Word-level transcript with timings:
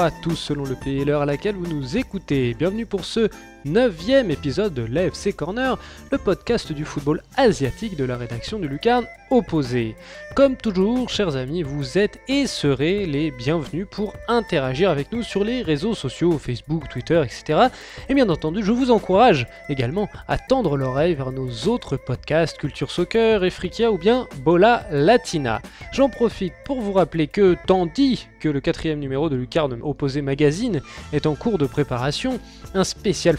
à 0.00 0.10
tous 0.10 0.36
selon 0.36 0.64
le 0.64 0.76
pays 0.76 1.00
et 1.00 1.04
l'heure 1.04 1.20
à 1.20 1.26
laquelle 1.26 1.56
vous 1.56 1.66
nous 1.66 1.98
écoutez. 1.98 2.54
Bienvenue 2.54 2.86
pour 2.86 3.04
ce 3.04 3.28
neuvième 3.64 4.30
épisode 4.30 4.74
de 4.74 4.82
l'AFC 4.82 5.34
Corner, 5.34 5.78
le 6.10 6.18
podcast 6.18 6.72
du 6.72 6.84
football 6.84 7.22
asiatique 7.36 7.96
de 7.96 8.04
la 8.04 8.16
rédaction 8.16 8.58
de 8.58 8.66
Lucarne 8.66 9.06
opposé. 9.30 9.94
Comme 10.34 10.56
toujours, 10.56 11.08
chers 11.08 11.36
amis, 11.36 11.62
vous 11.62 11.98
êtes 11.98 12.20
et 12.28 12.46
serez 12.46 13.06
les 13.06 13.30
bienvenus 13.30 13.86
pour 13.90 14.14
interagir 14.28 14.90
avec 14.90 15.12
nous 15.12 15.22
sur 15.22 15.44
les 15.44 15.62
réseaux 15.62 15.94
sociaux, 15.94 16.38
Facebook, 16.38 16.88
Twitter, 16.88 17.22
etc. 17.24 17.68
Et 18.08 18.14
bien 18.14 18.28
entendu, 18.28 18.64
je 18.64 18.72
vous 18.72 18.90
encourage 18.90 19.46
également 19.68 20.08
à 20.28 20.38
tendre 20.38 20.76
l'oreille 20.76 21.14
vers 21.14 21.32
nos 21.32 21.50
autres 21.68 21.96
podcasts 21.96 22.58
Culture 22.58 22.90
Soccer, 22.90 23.44
Efrikia 23.44 23.92
ou 23.92 23.98
bien 23.98 24.28
Bola 24.44 24.86
Latina. 24.90 25.60
J'en 25.92 26.08
profite 26.08 26.54
pour 26.64 26.80
vous 26.80 26.92
rappeler 26.92 27.26
que, 27.26 27.56
tandis 27.66 28.26
que 28.40 28.48
le 28.48 28.60
quatrième 28.60 28.98
numéro 28.98 29.28
de 29.28 29.36
Lucarne 29.36 29.78
Opposé 29.82 30.22
Magazine 30.22 30.80
est 31.12 31.26
en 31.26 31.34
cours 31.34 31.58
de 31.58 31.66
préparation, 31.66 32.40
un 32.74 32.84
spécial 32.84 33.36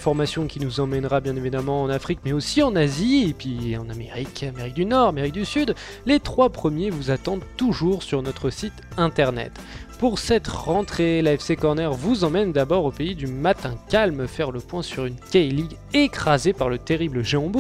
qui 0.48 0.60
nous 0.60 0.80
emmènera 0.80 1.22
bien 1.22 1.36
évidemment 1.36 1.84
en 1.84 1.90
Afrique 1.90 2.20
mais 2.26 2.34
aussi 2.34 2.62
en 2.62 2.76
Asie 2.76 3.30
et 3.30 3.34
puis 3.34 3.78
en 3.78 3.90
Amérique, 3.90 4.44
Amérique 4.44 4.74
du 4.74 4.86
Nord, 4.86 5.08
Amérique 5.08 5.34
du 5.34 5.46
Sud, 5.46 5.74
les 6.06 6.20
trois 6.20 6.50
premiers 6.50 6.90
vous 6.90 7.12
attendent 7.12 7.44
toujours 7.56 8.04
sur 8.04 8.22
notre 8.22 8.50
site 8.50 8.74
internet. 8.98 9.52
Pour 10.02 10.18
cette 10.18 10.48
rentrée, 10.48 11.22
la 11.22 11.34
FC 11.34 11.56
Corner 11.56 11.94
vous 11.94 12.24
emmène 12.24 12.52
d'abord 12.52 12.86
au 12.86 12.92
pays 12.92 13.14
du 13.14 13.28
matin 13.28 13.76
calme 13.88 14.28
faire 14.28 14.50
le 14.50 14.60
point 14.60 14.82
sur 14.82 15.06
une 15.06 15.16
K-League 15.16 15.78
écrasée 15.94 16.54
par 16.54 16.70
le 16.70 16.80
terrible 16.80 17.24
géant 17.24 17.52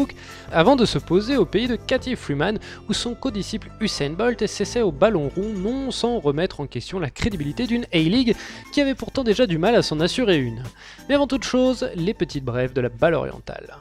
avant 0.51 0.75
de 0.75 0.85
se 0.85 0.97
poser 0.97 1.37
au 1.37 1.45
pays 1.45 1.67
de 1.67 1.75
Cathy 1.75 2.15
Freeman 2.15 2.57
où 2.89 2.93
son 2.93 3.13
codisciple 3.13 3.69
Usain 3.79 4.09
Bolt 4.09 4.47
s'essaie 4.47 4.81
au 4.81 4.91
ballon 4.91 5.29
rond 5.35 5.53
non 5.55 5.91
sans 5.91 6.17
remettre 6.17 6.61
en 6.61 6.65
question 6.65 6.97
la 6.97 7.11
crédibilité 7.11 7.67
d'une 7.67 7.85
A-League 7.93 8.35
qui 8.73 8.81
avait 8.81 8.95
pourtant 8.95 9.23
déjà 9.23 9.45
du 9.45 9.59
mal 9.59 9.75
à 9.75 9.83
s'en 9.83 9.99
assurer 9.99 10.39
une. 10.39 10.63
Mais 11.09 11.13
avant 11.13 11.27
toute 11.27 11.43
chose, 11.43 11.91
les 11.93 12.15
petites 12.15 12.43
brèves 12.43 12.73
de 12.73 12.81
la 12.81 12.89
balle 12.89 13.13
orientale. 13.13 13.75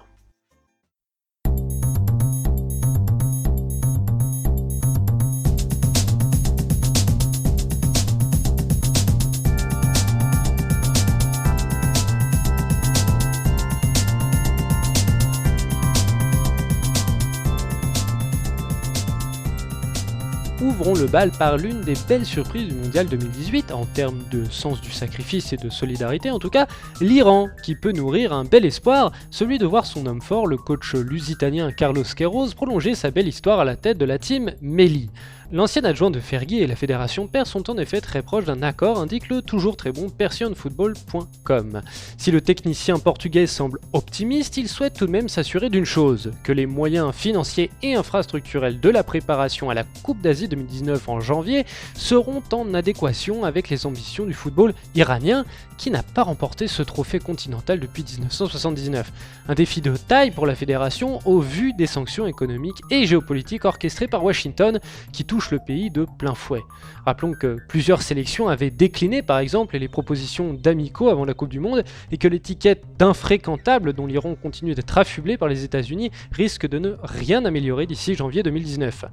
Ouvrons 20.61 20.95
le 20.95 21.07
bal 21.07 21.31
par 21.31 21.57
l'une 21.57 21.81
des 21.81 21.95
belles 22.09 22.27
surprises 22.27 22.69
du 22.69 22.75
mondial 22.75 23.07
2018 23.07 23.73
en 23.73 23.87
termes 23.87 24.23
de 24.31 24.45
sens 24.51 24.81
du 24.81 24.91
sacrifice 24.91 25.53
et 25.53 25.57
de 25.57 25.71
solidarité 25.71 26.31
en 26.31 26.39
tout 26.39 26.51
cas, 26.51 26.67
l'Iran 27.01 27.49
qui 27.63 27.75
peut 27.75 27.93
nourrir 27.93 28.33
un 28.33 28.45
bel 28.45 28.65
espoir, 28.65 29.13
celui 29.31 29.59
de 29.59 29.67
voir 29.67 29.87
son 29.87 30.07
homme 30.07 30.21
fort, 30.21 30.47
le 30.47 30.57
coach 30.57 30.95
lusitanien 30.95 31.73
Carlos 31.73 32.05
Queiroz, 32.15 32.55
prolonger 32.55 32.95
sa 32.95 33.11
belle 33.11 33.29
histoire 33.29 33.61
à 33.61 33.65
la 33.65 33.77
tête 33.77 33.99
de 33.99 34.05
la 34.05 34.19
team 34.19 34.53
Meli. 34.61 35.11
L'ancien 35.53 35.83
adjoint 35.83 36.13
de 36.13 36.21
Fergie 36.21 36.61
et 36.61 36.69
la 36.69 36.77
fédération 36.77 37.27
PER 37.27 37.45
sont 37.45 37.71
en 37.71 37.77
effet 37.77 38.01
très 38.01 38.23
proches 38.23 38.45
d'un 38.45 38.63
accord, 38.63 39.01
indique 39.01 39.29
le 39.29 39.43
toujours 39.43 39.77
très 39.77 39.91
bon 39.91 40.09
persionfootball.com. 40.09 41.83
Si 42.17 42.31
le 42.31 42.41
technicien 42.41 43.01
portugais 43.01 43.49
semble 43.49 43.81
optimiste, 43.93 44.59
il 44.59 44.69
souhaite 44.69 44.95
tout 44.95 45.07
de 45.07 45.11
même 45.11 45.29
s'assurer 45.29 45.69
d'une 45.69 45.85
chose, 45.85 46.31
que 46.45 46.53
les 46.53 46.67
moyens 46.67 47.13
financiers 47.13 47.73
et 47.83 47.97
infrastructurels 47.97 48.79
de 48.79 48.91
la 48.91 49.03
préparation 49.03 49.71
à 49.71 49.75
la 49.75 49.83
Coupe 50.05 50.21
d'Asie 50.21 50.47
2019 50.47 51.09
en 51.09 51.19
janvier 51.19 51.67
seront 51.97 52.45
en 52.53 52.73
adéquation 52.73 53.43
avec 53.43 53.71
les 53.71 53.87
ambitions 53.87 54.27
du 54.27 54.35
football 54.35 54.73
iranien, 54.95 55.45
qui 55.79 55.91
n'a 55.91 56.05
pas 56.05 56.23
remporté 56.23 56.69
ce 56.69 56.85
trophée 56.85 57.19
continental 57.19 57.81
depuis 57.81 58.05
1979. 58.05 59.11
Un 59.49 59.55
défi 59.55 59.81
de 59.81 59.97
taille 59.97 60.31
pour 60.31 60.47
la 60.47 60.55
fédération 60.55 61.19
au 61.25 61.41
vu 61.41 61.73
des 61.73 61.89
sanctions 61.89 62.29
économiques 62.29 62.83
et 62.91 63.05
géopolitiques 63.05 63.65
orchestrées 63.65 64.07
par 64.07 64.23
Washington 64.23 64.79
qui 65.13 65.25
touchent 65.25 65.40
le 65.51 65.59
pays 65.59 65.91
de 65.91 66.07
plein 66.19 66.35
fouet. 66.35 66.63
Rappelons 67.07 67.33
que 67.33 67.57
plusieurs 67.69 68.03
sélections 68.03 68.49
avaient 68.49 68.71
décliné 68.71 69.23
par 69.23 69.39
exemple 69.39 69.79
les 69.79 69.89
propositions 69.89 70.53
d'Amico 70.53 71.09
avant 71.09 71.25
la 71.25 71.35
Coupe 71.35 71.49
du 71.49 71.61
Monde 71.61 71.85
et 72.13 72.19
que 72.19 72.29
l'étiquette 72.29 72.85
d'infréquentable 72.99 73.95
dont 73.95 74.07
l'Iran 74.07 74.35
continue 74.35 74.75
d'être 74.75 74.99
affublé 74.99 75.39
par 75.39 75.49
les 75.49 75.65
États-Unis 75.65 76.11
risque 76.33 76.69
de 76.69 76.79
ne 76.79 76.97
rien 77.03 77.45
améliorer 77.47 77.87
d'ici 77.87 78.15
janvier 78.15 78.43
2019. 78.43 79.07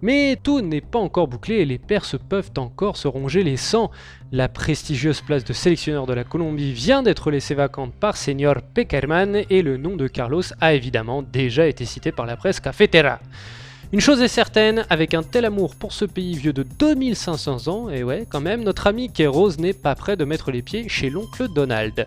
Mais 0.00 0.36
tout 0.42 0.60
n'est 0.60 0.80
pas 0.80 0.98
encore 0.98 1.26
bouclé 1.28 1.56
et 1.56 1.64
les 1.64 1.78
Perses 1.78 2.16
peuvent 2.28 2.52
encore 2.56 2.96
se 2.96 3.08
ronger 3.08 3.42
les 3.42 3.56
sangs. 3.56 3.90
La 4.30 4.48
prestigieuse 4.48 5.20
place 5.22 5.44
de 5.44 5.52
sélectionneur 5.52 6.06
de 6.06 6.12
la 6.12 6.24
Colombie 6.24 6.72
vient 6.72 7.02
d'être 7.02 7.30
laissée 7.30 7.54
vacante 7.54 7.92
par 7.94 8.16
Senior 8.16 8.62
Peckerman 8.74 9.42
et 9.50 9.62
le 9.62 9.76
nom 9.76 9.96
de 9.96 10.06
Carlos 10.06 10.42
a 10.60 10.74
évidemment 10.74 11.22
déjà 11.22 11.66
été 11.66 11.84
cité 11.84 12.12
par 12.12 12.26
la 12.26 12.36
presse 12.36 12.60
cafetera. 12.60 13.18
Une 13.90 14.00
chose 14.00 14.20
est 14.20 14.28
certaine, 14.28 14.84
avec 14.90 15.14
un 15.14 15.22
tel 15.22 15.46
amour 15.46 15.74
pour 15.74 15.94
ce 15.94 16.04
pays 16.04 16.34
vieux 16.34 16.52
de 16.52 16.62
2500 16.62 17.68
ans, 17.68 17.88
et 17.88 18.04
ouais, 18.04 18.26
quand 18.28 18.42
même, 18.42 18.62
notre 18.62 18.86
ami 18.86 19.10
Kéros 19.10 19.52
n'est 19.56 19.72
pas 19.72 19.94
prêt 19.94 20.14
de 20.14 20.26
mettre 20.26 20.50
les 20.50 20.60
pieds 20.60 20.90
chez 20.90 21.08
l'oncle 21.08 21.48
Donald. 21.48 22.06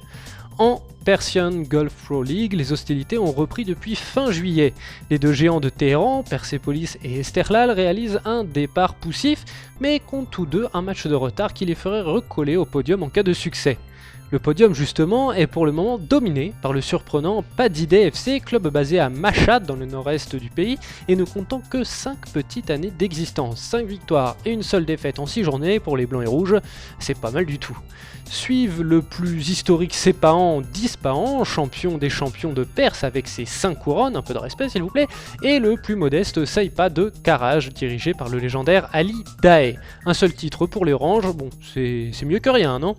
En 0.60 0.84
Persian 1.06 1.50
Gulf 1.50 1.92
Pro 2.06 2.22
League, 2.22 2.54
les 2.54 2.72
hostilités 2.72 3.18
ont 3.18 3.32
repris 3.32 3.66
depuis 3.66 3.96
fin 3.96 4.30
juillet. 4.30 4.76
Les 5.10 5.18
deux 5.18 5.34
géants 5.34 5.60
de 5.60 5.70
Téhéran, 5.70 6.22
Persepolis 6.22 7.00
et 7.04 7.22
Esterlal, 7.22 7.72
réalisent 7.72 8.22
un 8.26 8.44
départ 8.44 8.94
poussif, 8.94 9.44
mais 9.80 10.00
comptent 10.00 10.30
tous 10.30 10.46
deux 10.46 10.68
un 10.76 10.84
match 10.84 11.08
de 11.08 11.16
retard 11.16 11.52
qui 11.52 11.66
les 11.66 11.74
ferait 11.74 12.02
recoller 12.02 12.58
au 12.58 12.66
podium 12.66 13.02
en 13.02 13.10
cas 13.10 13.24
de 13.24 13.34
succès. 13.34 13.80
Le 14.32 14.40
podium 14.40 14.74
justement 14.74 15.34
est 15.34 15.46
pour 15.46 15.66
le 15.66 15.74
moment 15.74 15.98
dominé 15.98 16.54
par 16.62 16.72
le 16.72 16.80
surprenant 16.80 17.44
Padideh 17.58 18.04
FC, 18.04 18.40
club 18.40 18.70
basé 18.70 18.98
à 18.98 19.10
Mashhad 19.10 19.66
dans 19.66 19.76
le 19.76 19.86
nord-est 19.86 20.38
du 20.38 20.50
pays 20.50 20.78
et 21.10 21.18
ne 21.18 21.26
comptant 21.26 21.62
que 21.70 21.84
5 21.84 22.32
petites 22.32 22.70
années 22.70 22.94
d'existence. 22.98 23.60
5 23.60 23.86
victoires 23.86 24.38
et 24.46 24.52
une 24.52 24.64
seule 24.64 24.86
défaite 24.86 25.20
en 25.20 25.26
6 25.26 25.44
journées 25.44 25.82
pour 25.82 25.98
les 25.98 26.06
blancs 26.06 26.24
et 26.24 26.30
rouges, 26.30 26.56
c'est 26.98 27.20
pas 27.20 27.32
mal 27.32 27.46
du 27.46 27.60
tout. 27.60 27.78
Suivent 28.30 28.82
le 28.82 29.02
plus 29.02 29.50
historique 29.50 29.94
Sepahan 29.94 30.62
Dispahan, 30.62 31.44
champion 31.44 31.98
des 31.98 32.10
champions 32.10 32.54
de 32.54 32.64
Perse 32.64 33.04
avec 33.04 33.28
ses 33.28 33.44
5 33.44 33.76
couronnes, 33.80 34.16
un 34.16 34.22
peu 34.22 34.34
de 34.34 34.40
respect 34.40 34.70
s'il 34.70 34.84
vous 34.84 34.90
plaît, 34.90 35.08
et 35.44 35.60
le 35.60 35.76
plus 35.76 35.98
modeste 35.98 36.46
Saipa 36.46 36.88
de 36.88 37.12
Karaj, 37.24 37.74
dirigé 37.74 38.14
par 38.14 38.30
le 38.30 38.38
légendaire 38.40 38.88
Ali 38.94 39.26
Dae. 39.42 39.78
Un 40.06 40.14
seul 40.14 40.34
titre 40.34 40.68
pour 40.68 40.86
les 40.86 40.94
Oranges, 40.94 41.34
bon 41.36 41.50
c'est 41.74 42.14
mieux 42.24 42.40
que 42.40 42.50
rien 42.50 42.80
non? 42.80 42.96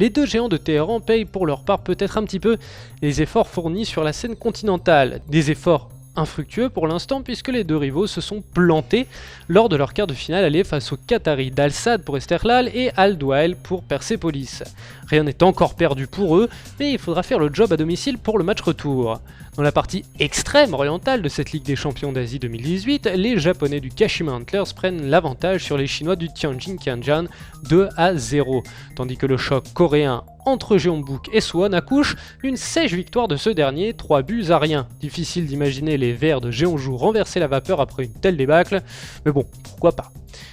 Les 0.00 0.08
deux 0.08 0.24
géants 0.24 0.48
de 0.48 0.56
Téhéran 0.56 0.98
payent 1.00 1.26
pour 1.26 1.46
leur 1.46 1.60
part 1.60 1.80
peut-être 1.80 2.16
un 2.16 2.24
petit 2.24 2.40
peu 2.40 2.56
les 3.02 3.20
efforts 3.20 3.48
fournis 3.48 3.84
sur 3.84 4.02
la 4.02 4.14
scène 4.14 4.34
continentale, 4.34 5.20
des 5.28 5.50
efforts 5.50 5.90
infructueux 6.16 6.70
pour 6.70 6.88
l'instant 6.88 7.20
puisque 7.20 7.48
les 7.48 7.64
deux 7.64 7.76
rivaux 7.76 8.06
se 8.06 8.22
sont 8.22 8.42
plantés 8.54 9.06
lors 9.48 9.68
de 9.68 9.76
leur 9.76 9.92
quart 9.92 10.06
de 10.06 10.14
finale 10.14 10.44
aller 10.44 10.64
face 10.64 10.90
aux 10.92 10.96
Qataris 10.96 11.50
d'Al-Sad 11.50 12.02
pour 12.02 12.16
Esterlal 12.16 12.68
et 12.68 12.90
Al-Douail 12.96 13.56
pour 13.62 13.82
Persepolis. 13.82 14.62
Rien 15.06 15.22
n'est 15.22 15.42
encore 15.42 15.74
perdu 15.74 16.06
pour 16.06 16.38
eux, 16.38 16.48
mais 16.78 16.92
il 16.92 16.98
faudra 16.98 17.22
faire 17.22 17.38
le 17.38 17.50
job 17.52 17.70
à 17.70 17.76
domicile 17.76 18.16
pour 18.16 18.38
le 18.38 18.44
match 18.44 18.62
retour. 18.62 19.20
Dans 19.60 19.64
la 19.64 19.72
partie 19.72 20.06
extrême 20.18 20.72
orientale 20.72 21.20
de 21.20 21.28
cette 21.28 21.52
Ligue 21.52 21.64
des 21.64 21.76
Champions 21.76 22.12
d'Asie 22.12 22.38
2018, 22.38 23.10
les 23.14 23.38
Japonais 23.38 23.80
du 23.80 23.90
Kashima 23.90 24.32
Antlers 24.32 24.72
prennent 24.74 25.10
l'avantage 25.10 25.62
sur 25.62 25.76
les 25.76 25.86
Chinois 25.86 26.16
du 26.16 26.32
Tianjin 26.32 26.76
Tianjin 26.76 27.26
2 27.68 27.90
à 27.98 28.16
0, 28.16 28.62
tandis 28.96 29.18
que 29.18 29.26
le 29.26 29.36
choc 29.36 29.66
coréen 29.74 30.24
entre 30.46 30.78
Jeonbuk 30.78 31.28
et 31.34 31.42
Suwon 31.42 31.74
accouche 31.74 32.16
une 32.42 32.56
sèche 32.56 32.94
victoire 32.94 33.28
de 33.28 33.36
ce 33.36 33.50
dernier, 33.50 33.92
3 33.92 34.22
buts 34.22 34.46
à 34.48 34.58
rien. 34.58 34.88
Difficile 34.98 35.44
d'imaginer 35.44 35.98
les 35.98 36.14
Verts 36.14 36.40
de 36.40 36.50
Jeonju 36.50 36.92
renverser 36.92 37.38
la 37.38 37.46
vapeur 37.46 37.82
après 37.82 38.04
une 38.04 38.14
telle 38.14 38.38
débâcle, 38.38 38.80
mais 39.26 39.32
bon, 39.32 39.44
pourquoi 39.62 39.92
pas? 39.92 40.10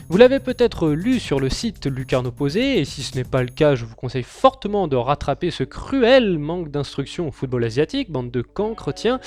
Vous 0.09 0.17
l'avez 0.17 0.39
peut-être 0.39 0.89
lu 0.89 1.19
sur 1.19 1.39
le 1.39 1.49
site 1.49 1.85
Lucarne 1.85 2.27
Opposé, 2.27 2.79
et 2.79 2.85
si 2.85 3.03
ce 3.03 3.15
n'est 3.15 3.23
pas 3.23 3.43
le 3.43 3.49
cas, 3.49 3.75
je 3.75 3.85
vous 3.85 3.95
conseille 3.95 4.23
fortement 4.23 4.87
de 4.87 4.95
rattraper 4.95 5.51
ce 5.51 5.63
cruel 5.63 6.39
manque 6.39 6.69
d'instruction 6.69 7.27
au 7.27 7.31
football 7.31 7.63
asiatique, 7.63 8.11
bande 8.11 8.31
de 8.31 8.41
cancres, 8.41 8.93
tiens. 8.93 9.19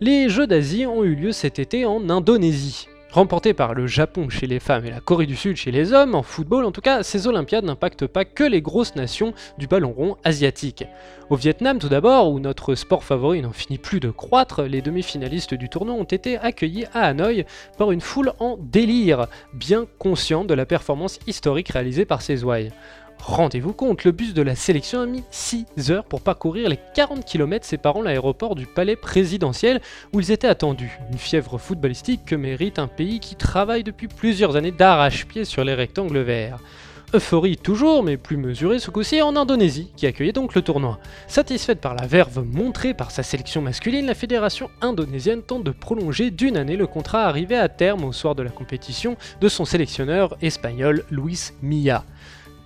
Les 0.00 0.28
Jeux 0.28 0.46
d'Asie 0.46 0.86
ont 0.86 1.04
eu 1.04 1.14
lieu 1.14 1.32
cet 1.32 1.58
été 1.58 1.86
en 1.86 2.10
Indonésie. 2.10 2.88
Remporté 3.12 3.54
par 3.54 3.72
le 3.72 3.86
Japon 3.86 4.28
chez 4.28 4.46
les 4.46 4.60
femmes 4.60 4.84
et 4.84 4.90
la 4.90 5.00
Corée 5.00 5.26
du 5.26 5.36
Sud 5.36 5.56
chez 5.56 5.70
les 5.70 5.92
hommes, 5.92 6.14
en 6.14 6.22
football 6.22 6.64
en 6.64 6.72
tout 6.72 6.80
cas, 6.80 7.02
ces 7.02 7.26
Olympiades 7.26 7.64
n'impactent 7.64 8.06
pas 8.06 8.24
que 8.26 8.44
les 8.44 8.60
grosses 8.60 8.94
nations 8.94 9.32
du 9.56 9.66
ballon 9.66 9.92
rond 9.92 10.16
asiatique. 10.22 10.84
Au 11.30 11.36
Vietnam 11.36 11.78
tout 11.78 11.88
d'abord, 11.88 12.30
où 12.30 12.40
notre 12.40 12.74
sport 12.74 13.04
favori 13.04 13.40
n'en 13.40 13.52
finit 13.52 13.78
plus 13.78 14.00
de 14.00 14.10
croître, 14.10 14.64
les 14.64 14.82
demi-finalistes 14.82 15.54
du 15.54 15.68
tournoi 15.68 15.94
ont 15.94 16.04
été 16.04 16.36
accueillis 16.36 16.86
à 16.92 17.06
Hanoï 17.06 17.46
par 17.78 17.90
une 17.90 18.02
foule 18.02 18.32
en 18.38 18.58
délire, 18.60 19.28
bien 19.54 19.86
consciente 19.98 20.48
de 20.48 20.54
la 20.54 20.66
performance 20.66 21.18
historique 21.26 21.70
réalisée 21.70 22.04
par 22.04 22.20
ces 22.20 22.44
ouailles. 22.44 22.72
Rendez-vous 23.22 23.72
compte, 23.72 24.04
le 24.04 24.12
bus 24.12 24.34
de 24.34 24.42
la 24.42 24.54
sélection 24.54 25.00
a 25.00 25.06
mis 25.06 25.24
6 25.30 25.66
heures 25.90 26.04
pour 26.04 26.20
parcourir 26.20 26.68
les 26.68 26.78
40 26.94 27.24
km 27.24 27.66
séparant 27.66 28.02
l'aéroport 28.02 28.54
du 28.54 28.66
palais 28.66 28.96
présidentiel 28.96 29.80
où 30.12 30.20
ils 30.20 30.30
étaient 30.30 30.46
attendus. 30.46 30.98
Une 31.10 31.18
fièvre 31.18 31.58
footballistique 31.58 32.24
que 32.24 32.36
mérite 32.36 32.78
un 32.78 32.86
pays 32.86 33.18
qui 33.18 33.34
travaille 33.34 33.82
depuis 33.82 34.08
plusieurs 34.08 34.56
années 34.56 34.70
d'arrache-pied 34.70 35.44
sur 35.44 35.64
les 35.64 35.74
rectangles 35.74 36.20
verts. 36.20 36.60
Euphorie 37.14 37.56
toujours, 37.56 38.02
mais 38.02 38.16
plus 38.16 38.36
mesurée 38.36 38.80
ce 38.80 38.90
coup-ci 38.90 39.22
en 39.22 39.36
Indonésie, 39.36 39.92
qui 39.96 40.06
accueillait 40.06 40.32
donc 40.32 40.54
le 40.54 40.62
tournoi. 40.62 40.98
Satisfaite 41.28 41.80
par 41.80 41.94
la 41.94 42.06
verve 42.06 42.44
montrée 42.44 42.94
par 42.94 43.12
sa 43.12 43.22
sélection 43.22 43.62
masculine, 43.62 44.06
la 44.06 44.14
fédération 44.14 44.70
indonésienne 44.80 45.42
tente 45.42 45.62
de 45.62 45.70
prolonger 45.70 46.32
d'une 46.32 46.56
année 46.56 46.76
le 46.76 46.88
contrat 46.88 47.24
arrivé 47.24 47.56
à 47.56 47.68
terme 47.68 48.04
au 48.04 48.12
soir 48.12 48.34
de 48.34 48.42
la 48.42 48.50
compétition 48.50 49.16
de 49.40 49.48
son 49.48 49.64
sélectionneur 49.64 50.36
espagnol 50.42 51.04
Luis 51.10 51.52
Milla. 51.62 52.04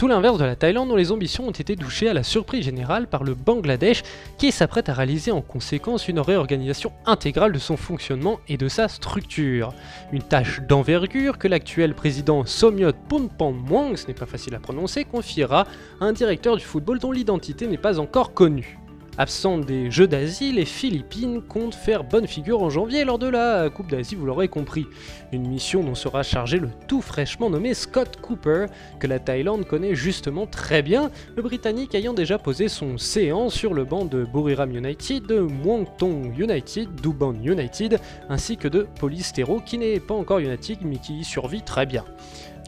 Tout 0.00 0.08
l'inverse 0.08 0.38
de 0.38 0.46
la 0.46 0.56
Thaïlande 0.56 0.88
dont 0.88 0.96
les 0.96 1.12
ambitions 1.12 1.46
ont 1.46 1.50
été 1.50 1.76
douchées 1.76 2.08
à 2.08 2.14
la 2.14 2.22
surprise 2.22 2.64
générale 2.64 3.06
par 3.06 3.22
le 3.22 3.34
Bangladesh 3.34 4.02
qui 4.38 4.50
s'apprête 4.50 4.88
à 4.88 4.94
réaliser 4.94 5.30
en 5.30 5.42
conséquence 5.42 6.08
une 6.08 6.20
réorganisation 6.20 6.90
intégrale 7.04 7.52
de 7.52 7.58
son 7.58 7.76
fonctionnement 7.76 8.40
et 8.48 8.56
de 8.56 8.66
sa 8.68 8.88
structure. 8.88 9.74
Une 10.10 10.22
tâche 10.22 10.62
d'envergure 10.62 11.36
que 11.36 11.48
l'actuel 11.48 11.94
président 11.94 12.46
Somyot 12.46 12.94
Poonpong 13.10 13.98
ce 13.98 14.06
n'est 14.06 14.14
pas 14.14 14.24
facile 14.24 14.54
à 14.54 14.58
prononcer, 14.58 15.04
confiera 15.04 15.66
à 16.00 16.06
un 16.06 16.14
directeur 16.14 16.56
du 16.56 16.64
football 16.64 16.98
dont 16.98 17.12
l'identité 17.12 17.66
n'est 17.66 17.76
pas 17.76 18.00
encore 18.00 18.32
connue. 18.32 18.78
Absente 19.18 19.66
des 19.66 19.90
Jeux 19.90 20.06
d'Asie, 20.06 20.52
les 20.52 20.64
Philippines 20.64 21.42
comptent 21.42 21.74
faire 21.74 22.04
bonne 22.04 22.26
figure 22.26 22.62
en 22.62 22.70
janvier 22.70 23.04
lors 23.04 23.18
de 23.18 23.28
la 23.28 23.68
Coupe 23.68 23.90
d'Asie, 23.90 24.14
vous 24.14 24.24
l'aurez 24.24 24.48
compris. 24.48 24.86
Une 25.32 25.46
mission 25.46 25.82
dont 25.82 25.94
sera 25.94 26.22
chargé 26.22 26.58
le 26.58 26.70
tout 26.86 27.02
fraîchement 27.02 27.50
nommé 27.50 27.74
Scott 27.74 28.16
Cooper, 28.22 28.66
que 28.98 29.06
la 29.06 29.18
Thaïlande 29.18 29.66
connaît 29.66 29.94
justement 29.94 30.46
très 30.46 30.82
bien, 30.82 31.10
le 31.36 31.42
Britannique 31.42 31.94
ayant 31.94 32.14
déjà 32.14 32.38
posé 32.38 32.68
son 32.68 32.96
séant 32.98 33.50
sur 33.50 33.74
le 33.74 33.84
banc 33.84 34.04
de 34.04 34.24
Buriram 34.24 34.74
United, 34.74 35.26
de 35.26 35.40
Muangthong 35.40 36.38
United, 36.38 36.88
d'Ubon 37.02 37.34
United, 37.34 37.98
ainsi 38.28 38.56
que 38.56 38.68
de 38.68 38.86
Polystero, 38.98 39.60
qui 39.60 39.76
n'est 39.76 40.00
pas 40.00 40.14
encore 40.14 40.38
United 40.38 40.78
mais 40.82 40.96
qui 40.96 41.24
survit 41.24 41.62
très 41.62 41.84
bien. 41.84 42.04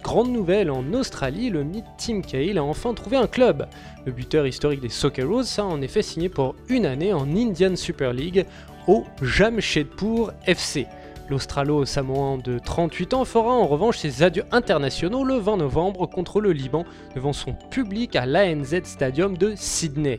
Grande 0.03 0.33
nouvelle, 0.33 0.71
en 0.71 0.93
Australie, 0.95 1.49
le 1.49 1.63
mythe 1.63 1.85
Tim 1.97 2.23
Cahill 2.23 2.59
a 2.59 2.65
enfin 2.65 2.93
trouvé 2.93 3.17
un 3.17 3.29
club. 3.29 3.69
Le 4.05 4.11
buteur 4.11 4.47
historique 4.47 4.81
des 4.81 4.89
Socceroos 4.89 5.61
a 5.61 5.63
en 5.63 5.81
effet 5.81 6.03
signé 6.03 6.29
pour 6.29 6.57
une 6.69 6.87
année 6.87 7.13
en 7.13 7.31
Indian 7.31 7.77
Super 7.77 8.13
League 8.13 8.45
au 8.89 9.05
Jamshedpur 9.23 10.33
FC. 10.45 10.87
L'Australo-Samoan 11.31 12.39
de 12.39 12.59
38 12.59 13.15
ans 13.15 13.25
fera 13.25 13.53
en 13.53 13.69
revanche 13.69 13.99
ses 13.99 14.25
adieux 14.25 14.45
internationaux 14.51 15.23
le 15.23 15.37
20 15.37 15.59
novembre 15.59 16.07
contre 16.07 16.41
le 16.41 16.53
Liban 16.53 16.85
devant 17.15 17.33
son 17.33 17.55
public 17.71 18.17
à 18.17 18.27
l'ANZ 18.27 18.83
Stadium 18.83 19.39
de 19.39 19.55
Sydney. 19.57 20.19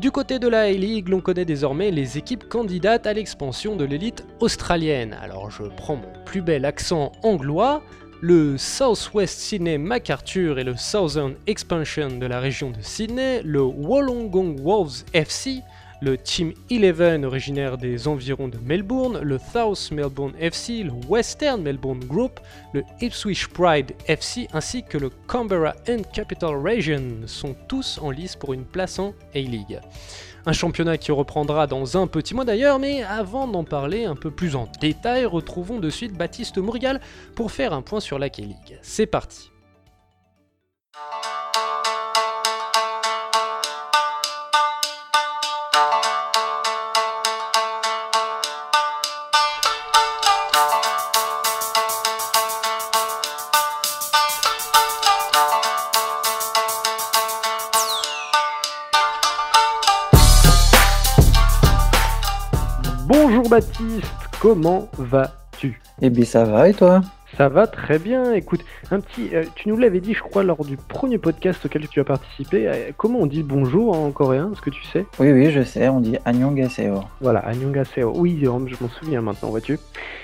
Du 0.00 0.10
côté 0.10 0.40
de 0.40 0.48
la 0.48 0.62
A-League, 0.62 1.08
l'on 1.08 1.20
connaît 1.20 1.44
désormais 1.44 1.92
les 1.92 2.18
équipes 2.18 2.48
candidates 2.48 3.06
à 3.06 3.12
l'expansion 3.12 3.76
de 3.76 3.84
l'élite 3.84 4.26
australienne. 4.40 5.16
Alors 5.22 5.52
je 5.52 5.62
prends 5.76 5.94
mon 5.94 6.12
plus 6.24 6.42
bel 6.42 6.64
accent 6.64 7.12
anglois, 7.22 7.80
le 8.26 8.56
Southwest 8.56 9.38
Sydney 9.38 9.76
MacArthur 9.76 10.58
et 10.58 10.64
le 10.64 10.78
Southern 10.78 11.34
Expansion 11.46 12.08
de 12.08 12.24
la 12.24 12.40
région 12.40 12.70
de 12.70 12.80
Sydney, 12.80 13.42
le 13.44 13.60
Wollongong 13.60 14.58
Wolves 14.62 15.04
FC, 15.12 15.60
le 16.00 16.16
Team 16.16 16.54
11 16.72 17.22
originaire 17.26 17.76
des 17.76 18.08
environs 18.08 18.48
de 18.48 18.56
Melbourne, 18.56 19.20
le 19.20 19.38
South 19.52 19.90
Melbourne 19.92 20.32
FC, 20.40 20.84
le 20.84 20.92
Western 21.06 21.60
Melbourne 21.60 22.02
Group, 22.02 22.40
le 22.72 22.82
Ipswich 23.02 23.48
Pride 23.48 23.92
FC 24.06 24.48
ainsi 24.54 24.82
que 24.82 24.96
le 24.96 25.10
Canberra 25.26 25.74
and 25.86 26.04
Capital 26.14 26.56
Region 26.66 27.26
sont 27.26 27.54
tous 27.68 27.98
en 28.00 28.10
lice 28.10 28.36
pour 28.36 28.54
une 28.54 28.64
place 28.64 28.98
en 28.98 29.12
A-League. 29.34 29.80
Un 30.46 30.52
championnat 30.52 30.98
qui 30.98 31.10
reprendra 31.10 31.66
dans 31.66 31.96
un 31.96 32.06
petit 32.06 32.34
mois 32.34 32.44
d'ailleurs, 32.44 32.78
mais 32.78 33.02
avant 33.02 33.48
d'en 33.48 33.64
parler 33.64 34.04
un 34.04 34.14
peu 34.14 34.30
plus 34.30 34.56
en 34.56 34.68
détail, 34.80 35.24
retrouvons 35.24 35.80
de 35.80 35.88
suite 35.88 36.16
Baptiste 36.16 36.58
Mourial 36.58 37.00
pour 37.34 37.50
faire 37.50 37.72
un 37.72 37.80
point 37.80 38.00
sur 38.00 38.18
la 38.18 38.28
K-League. 38.28 38.78
C'est 38.82 39.06
parti 39.06 39.53
Baptiste, 63.48 64.06
comment 64.40 64.88
vas-tu? 64.98 65.80
Eh 66.00 66.10
bien 66.10 66.24
ça 66.24 66.44
va 66.44 66.68
et 66.68 66.74
toi? 66.74 67.02
Ça 67.36 67.48
va 67.48 67.66
très 67.66 67.98
bien. 67.98 68.32
Écoute, 68.32 68.64
un 68.92 69.00
petit, 69.00 69.30
euh, 69.34 69.42
tu 69.56 69.68
nous 69.68 69.76
l'avais 69.76 70.00
dit, 70.00 70.14
je 70.14 70.20
crois, 70.20 70.44
lors 70.44 70.64
du 70.64 70.76
premier 70.76 71.18
podcast 71.18 71.64
auquel 71.66 71.88
tu 71.88 71.98
as 71.98 72.04
participé. 72.04 72.68
Euh, 72.68 72.90
comment 72.96 73.20
on 73.20 73.26
dit 73.26 73.42
bonjour 73.42 73.98
en 73.98 74.10
coréen 74.12 74.50
Est-ce 74.52 74.62
que 74.62 74.70
tu 74.70 74.84
sais? 74.84 75.04
Oui, 75.18 75.32
oui, 75.32 75.50
je 75.50 75.62
sais. 75.62 75.88
On 75.88 75.98
dit 76.00 76.16
annyeonghaseyo. 76.24 77.02
Voilà, 77.20 77.40
annyeonghaseyo. 77.40 78.12
Oui, 78.14 78.38
je 78.40 78.48
m'en 78.48 78.88
souviens 79.00 79.20
maintenant, 79.20 79.50
vois-tu? 79.50 79.80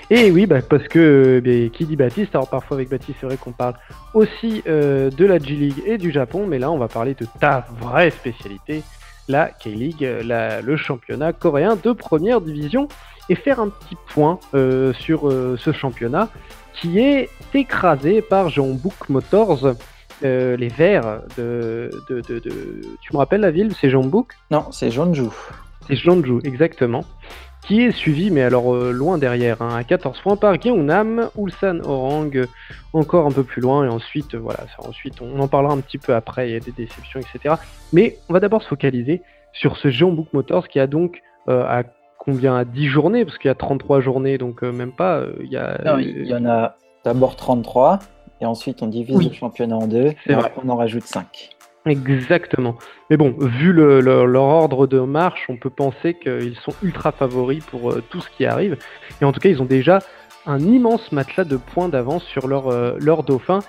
Et 0.09 0.31
oui, 0.31 0.45
bah, 0.45 0.61
parce 0.61 0.87
que 0.87 1.41
euh, 1.45 1.69
qui 1.69 1.85
dit 1.85 1.97
Baptiste? 1.97 2.33
Alors 2.33 2.49
parfois 2.49 2.77
avec 2.77 2.89
Baptiste, 2.89 3.17
c'est 3.19 3.27
vrai 3.27 3.35
qu'on 3.37 3.51
parle 3.51 3.73
aussi 4.13 4.61
de 4.65 5.25
la 5.25 5.37
G 5.37 5.55
League 5.55 5.83
et 5.85 5.97
du 5.97 6.11
Japon, 6.11 6.45
mais 6.47 6.59
là, 6.59 6.71
on 6.71 6.77
va 6.77 6.87
parler 6.87 7.13
de 7.13 7.25
ta 7.39 7.65
vraie 7.79 8.11
spécialité, 8.11 8.83
la 9.31 9.49
K-League, 9.49 10.01
le 10.01 10.75
championnat 10.75 11.33
coréen 11.33 11.77
de 11.81 11.91
première 11.93 12.41
division 12.41 12.87
et 13.29 13.35
faire 13.35 13.59
un 13.59 13.69
petit 13.69 13.97
point 14.07 14.39
euh, 14.53 14.93
sur 14.93 15.29
euh, 15.29 15.57
ce 15.57 15.71
championnat 15.71 16.29
qui 16.73 16.99
est 16.99 17.29
écrasé 17.53 18.21
par 18.21 18.49
Jeonbuk 18.49 19.09
Motors, 19.09 19.73
euh, 20.23 20.57
les 20.57 20.67
Verts 20.67 21.21
de, 21.37 21.89
de, 22.09 22.21
Tu 23.01 23.13
me 23.13 23.17
rappelles 23.17 23.41
la 23.41 23.51
ville 23.51 23.73
C'est 23.79 23.89
Jeonbuk? 23.89 24.33
Non, 24.51 24.71
c'est 24.71 24.91
Jeonju. 24.91 25.29
C'est 25.87 25.95
Jeonju, 25.95 26.39
exactement. 26.43 27.05
Qui 27.67 27.81
est 27.81 27.91
suivi, 27.91 28.31
mais 28.31 28.41
alors 28.41 28.73
loin 28.75 29.17
derrière, 29.17 29.61
hein, 29.61 29.75
à 29.75 29.83
14 29.83 30.19
points 30.21 30.35
par 30.35 30.59
Gyeongnam, 30.59 31.29
Ulsan 31.37 31.79
Orang, 31.85 32.31
encore 32.93 33.27
un 33.27 33.31
peu 33.31 33.43
plus 33.43 33.61
loin, 33.61 33.85
et 33.85 33.87
ensuite, 33.87 34.33
voilà, 34.35 34.61
ensuite 34.79 35.21
on 35.21 35.39
en 35.39 35.47
parlera 35.47 35.73
un 35.73 35.79
petit 35.79 35.99
peu 35.99 36.15
après, 36.15 36.49
il 36.49 36.53
y 36.53 36.55
a 36.55 36.59
des 36.59 36.71
déceptions, 36.71 37.19
etc. 37.19 37.55
Mais 37.93 38.17
on 38.29 38.33
va 38.33 38.39
d'abord 38.39 38.63
se 38.63 38.67
focaliser 38.67 39.21
sur 39.53 39.77
ce 39.77 39.89
Jeonbuk 39.91 40.33
Motors 40.33 40.67
qui 40.69 40.79
a 40.79 40.87
donc 40.87 41.21
à 41.47 41.83
combien 42.21 42.55
à 42.55 42.65
10 42.65 42.87
journées 42.87 43.25
Parce 43.25 43.37
qu'il 43.37 43.49
y 43.49 43.51
a 43.51 43.55
33 43.55 43.99
journées, 43.99 44.37
donc 44.37 44.63
euh, 44.63 44.71
même 44.71 44.91
pas. 44.91 45.17
Euh, 45.17 45.33
il 45.41 45.51
y, 45.51 45.57
a... 45.57 45.99
il 45.99 46.27
y 46.27 46.35
en 46.35 46.45
a 46.45 46.75
d'abord 47.03 47.35
33, 47.35 47.99
et 48.41 48.45
ensuite 48.45 48.83
on 48.83 48.87
divise 48.87 49.27
le 49.27 49.33
championnat 49.33 49.75
en 49.75 49.87
deux, 49.87 50.13
et 50.27 50.35
on 50.63 50.69
en 50.69 50.75
rajoute 50.75 51.03
5. 51.03 51.49
Exactement. 51.85 52.75
Mais 53.09 53.17
bon, 53.17 53.35
vu 53.39 53.73
leur 53.73 54.43
ordre 54.43 54.87
de 54.87 54.99
marche, 54.99 55.45
on 55.49 55.57
peut 55.57 55.69
penser 55.69 56.13
qu'ils 56.13 56.57
sont 56.57 56.73
ultra 56.83 57.11
favoris 57.11 57.63
pour 57.65 57.91
euh, 57.91 58.03
tout 58.09 58.21
ce 58.21 58.29
qui 58.29 58.45
arrive. 58.45 58.77
Et 59.21 59.25
en 59.25 59.31
tout 59.31 59.39
cas, 59.39 59.49
ils 59.49 59.61
ont 59.61 59.65
déjà 59.65 59.99
un 60.45 60.59
immense 60.59 61.11
matelas 61.11 61.43
de 61.43 61.57
points 61.57 61.89
d'avance 61.89 62.23
sur 62.23 62.47
leur, 62.47 62.71
leur 62.99 63.23
dauphin. 63.23 63.59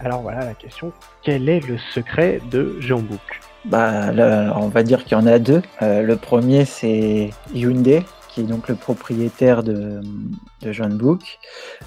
Alors 0.00 0.22
voilà 0.22 0.44
la 0.44 0.54
question, 0.54 0.92
quel 1.22 1.48
est 1.48 1.66
le 1.66 1.78
secret 1.78 2.40
de 2.50 2.76
Jean 2.80 3.00
Bouc? 3.00 3.20
Bah, 3.64 4.10
on 4.56 4.68
va 4.68 4.82
dire 4.82 5.04
qu'il 5.04 5.16
y 5.16 5.20
en 5.20 5.26
a 5.26 5.38
deux. 5.38 5.62
Euh, 5.82 6.02
le 6.02 6.16
premier, 6.16 6.64
c'est 6.64 7.30
Hyundai, 7.54 8.02
qui 8.28 8.40
est 8.40 8.44
donc 8.44 8.68
le 8.68 8.74
propriétaire 8.74 9.62
de, 9.62 10.00
de 10.62 10.72
John 10.72 10.96
Book. 10.96 11.38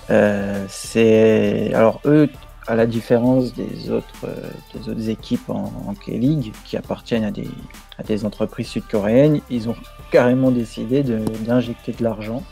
Euh, 0.10 0.64
c'est 0.70 1.74
alors 1.74 2.00
eux, 2.06 2.30
à 2.68 2.76
la 2.76 2.86
différence 2.86 3.54
des 3.54 3.92
autres, 3.92 4.26
euh, 4.26 4.50
des 4.74 4.90
autres 4.90 5.10
équipes 5.10 5.50
en, 5.50 5.94
K-League 5.94 6.52
qui 6.66 6.78
appartiennent 6.78 7.24
à 7.24 7.32
des, 7.32 7.48
à 7.98 8.04
des 8.04 8.26
entreprises 8.26 8.68
sud-coréennes, 8.68 9.42
ils 9.50 9.70
ont 9.70 9.76
carrément 10.12 10.52
décidé 10.52 11.04
d'injecter 11.04 11.92
de, 11.94 12.04
l'argent 12.04 12.44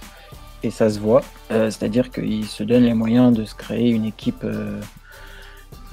et 0.64 0.72
ça 0.72 0.90
se 0.90 1.00
voit. 1.00 1.24
C'est-à-dire 1.50 2.10
qu'ils 2.10 2.46
se 2.46 2.64
donnent 2.64 2.86
les 2.86 2.94
moyens 2.94 3.36
de 3.36 3.44
se 3.44 3.54
créer 3.54 3.90
une 3.90 4.06
équipe 4.06 4.46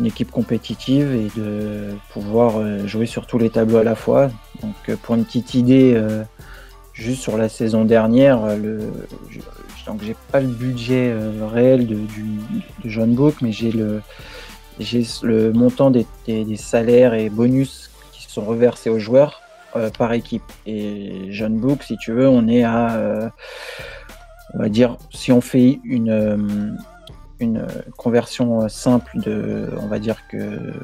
une 0.00 0.06
équipe 0.06 0.30
compétitive 0.30 1.12
et 1.12 1.38
de 1.38 1.94
pouvoir 2.12 2.56
euh, 2.56 2.86
jouer 2.86 3.06
sur 3.06 3.26
tous 3.26 3.38
les 3.38 3.50
tableaux 3.50 3.78
à 3.78 3.84
la 3.84 3.94
fois. 3.94 4.30
Donc 4.62 4.74
euh, 4.88 4.96
pour 4.96 5.14
une 5.14 5.24
petite 5.24 5.54
idée, 5.54 5.92
euh, 5.94 6.22
juste 6.94 7.20
sur 7.20 7.36
la 7.36 7.48
saison 7.48 7.84
dernière, 7.84 8.56
le, 8.56 8.90
donc 9.86 10.02
j'ai 10.02 10.16
pas 10.30 10.40
le 10.40 10.48
budget 10.48 11.14
réel 11.52 11.86
de, 11.86 11.94
du, 11.94 12.40
John 12.84 13.14
Book, 13.14 13.36
mais 13.42 13.52
j'ai 13.52 13.72
le, 13.72 14.02
j'ai 14.78 15.06
le 15.22 15.52
montant 15.52 15.90
des, 15.90 16.06
salaires 16.56 17.14
et 17.14 17.28
bonus 17.28 17.90
qui 18.12 18.30
sont 18.30 18.42
reversés 18.42 18.90
aux 18.90 18.98
joueurs 18.98 19.42
par 19.98 20.12
équipe. 20.12 20.42
Et 20.66 21.28
John 21.30 21.56
Book, 21.58 21.82
si 21.82 21.96
tu 21.96 22.12
veux, 22.12 22.28
on 22.28 22.48
est 22.48 22.62
à, 22.62 23.30
on 24.54 24.58
va 24.58 24.68
dire, 24.68 24.96
si 25.12 25.32
on 25.32 25.40
fait 25.40 25.80
une 25.84 26.76
une 27.40 27.66
conversion 27.96 28.68
simple 28.68 29.18
de, 29.18 29.70
on 29.80 29.86
va 29.86 29.98
dire 29.98 30.28
que 30.28 30.74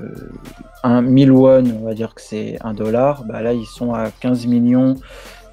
1 0.82 1.02
1000 1.02 1.30
won, 1.30 1.64
on 1.80 1.84
va 1.84 1.94
dire 1.94 2.14
que 2.14 2.22
c'est 2.22 2.56
1 2.62 2.72
dollar, 2.72 3.24
bah 3.24 3.42
là 3.42 3.52
ils 3.52 3.66
sont 3.66 3.92
à 3.92 4.10
15 4.10 4.46
millions 4.46 4.96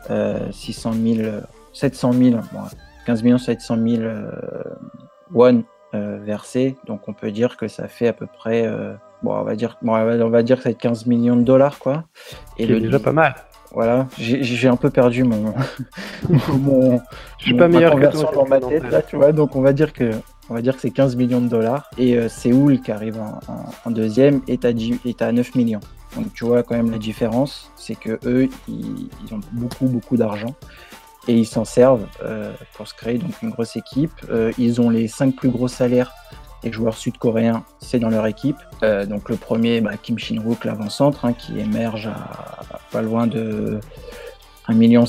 600 0.10 0.94
000, 0.94 1.30
700 1.74 2.14
000, 2.14 2.40
15 3.06 3.24
millions 3.24 3.38
700 3.38 3.78
000 3.88 4.04
won 5.32 5.64
versés, 5.94 6.76
donc 6.88 7.08
on 7.08 7.14
peut 7.14 7.32
dire 7.32 7.56
que 7.58 7.68
ça 7.68 7.88
fait 7.88 8.08
à 8.08 8.14
peu 8.14 8.26
près 8.26 8.68
bon, 9.24 9.34
on 9.34 9.44
va 9.44 9.56
dire, 9.56 9.78
bon, 9.82 9.94
on 9.94 10.30
va 10.30 10.44
dire 10.44 10.58
que 10.58 10.64
ça 10.64 10.70
va 10.70 10.74
être 10.74 10.82
15 10.82 11.06
millions 11.08 11.36
de 11.36 11.44
dollars, 11.44 11.80
quoi. 11.80 12.04
Et 12.58 12.66
le, 12.66 12.80
déjà 12.80 13.00
pas 13.00 13.12
mal. 13.12 13.36
Voilà, 13.72 14.08
j'ai 14.18 14.68
un 14.68 14.76
peu 14.76 14.92
perdu 14.92 15.24
mon. 15.24 15.54
mon 16.60 17.02
je 17.40 17.46
suis 17.46 17.58
pas 17.58 17.68
meilleur 17.68 17.96
que 17.96 18.06
toi 18.12 18.32
dans 18.34 18.48
ma 18.48 18.60
tête, 18.60 18.90
là, 18.92 19.02
tu 19.02 19.16
vois. 19.16 19.32
Donc, 19.32 19.56
on 19.56 19.62
va 19.62 19.74
dire 19.74 19.94
que 19.94 20.12
on 20.50 20.54
va 20.54 20.62
dire 20.62 20.76
que 20.76 20.82
c'est 20.82 20.92
15 20.92 21.16
millions 21.16 21.42
de 21.42 21.48
dollars. 21.48 21.90
Et 21.98 22.16
euh, 22.18 22.30
Séoul 22.30 22.82
qui 22.82 22.92
arrive 22.92 23.20
en, 23.86 23.92
deuxième 23.92 24.42
est 24.48 24.66
à, 24.66 24.70
est 24.70 25.22
à 25.22 25.32
9 25.32 25.56
millions. 25.56 25.80
Donc 26.16 26.32
tu 26.34 26.46
vois 26.46 26.62
quand 26.62 26.76
même 26.76 26.92
la 26.92 27.00
différence, 27.00 27.72
c'est 27.76 27.96
que 27.96 28.20
eux, 28.26 28.48
ils, 28.68 29.34
ont 29.34 29.40
beaucoup 29.54 29.88
beaucoup 29.88 30.18
d'argent 30.18 30.54
et 31.28 31.34
ils 31.34 31.46
s'en 31.46 31.66
servent 31.66 32.06
euh, 32.24 32.52
pour 32.74 32.88
se 32.88 32.94
créer 32.94 33.18
donc 33.18 33.42
une 33.42 33.50
grosse 33.50 33.76
équipe. 33.76 34.12
Euh, 34.30 34.52
ils 34.58 34.82
ont 34.82 34.90
les 34.90 35.08
5 35.08 35.36
plus 35.36 35.50
gros 35.50 35.68
salaires 35.68 36.12
des 36.64 36.72
joueurs 36.72 36.96
sud-coréens, 36.96 37.66
c'est 37.80 38.00
dans 38.00 38.10
leur 38.10 38.26
équipe. 38.26 38.56
donc 38.82 39.28
le 39.28 39.36
premier, 39.36 39.82
bah, 39.82 39.98
Kim 40.02 40.18
Shin-wook, 40.18 40.64
l'avant-centre, 40.64 41.26
hein, 41.26 41.34
qui 41.34 41.60
émerge 41.60 42.08
à 42.08 42.80
pas 42.90 43.02
loin 43.02 43.28
de 43.28 43.82
1,5 44.70 44.76
million 44.76 45.04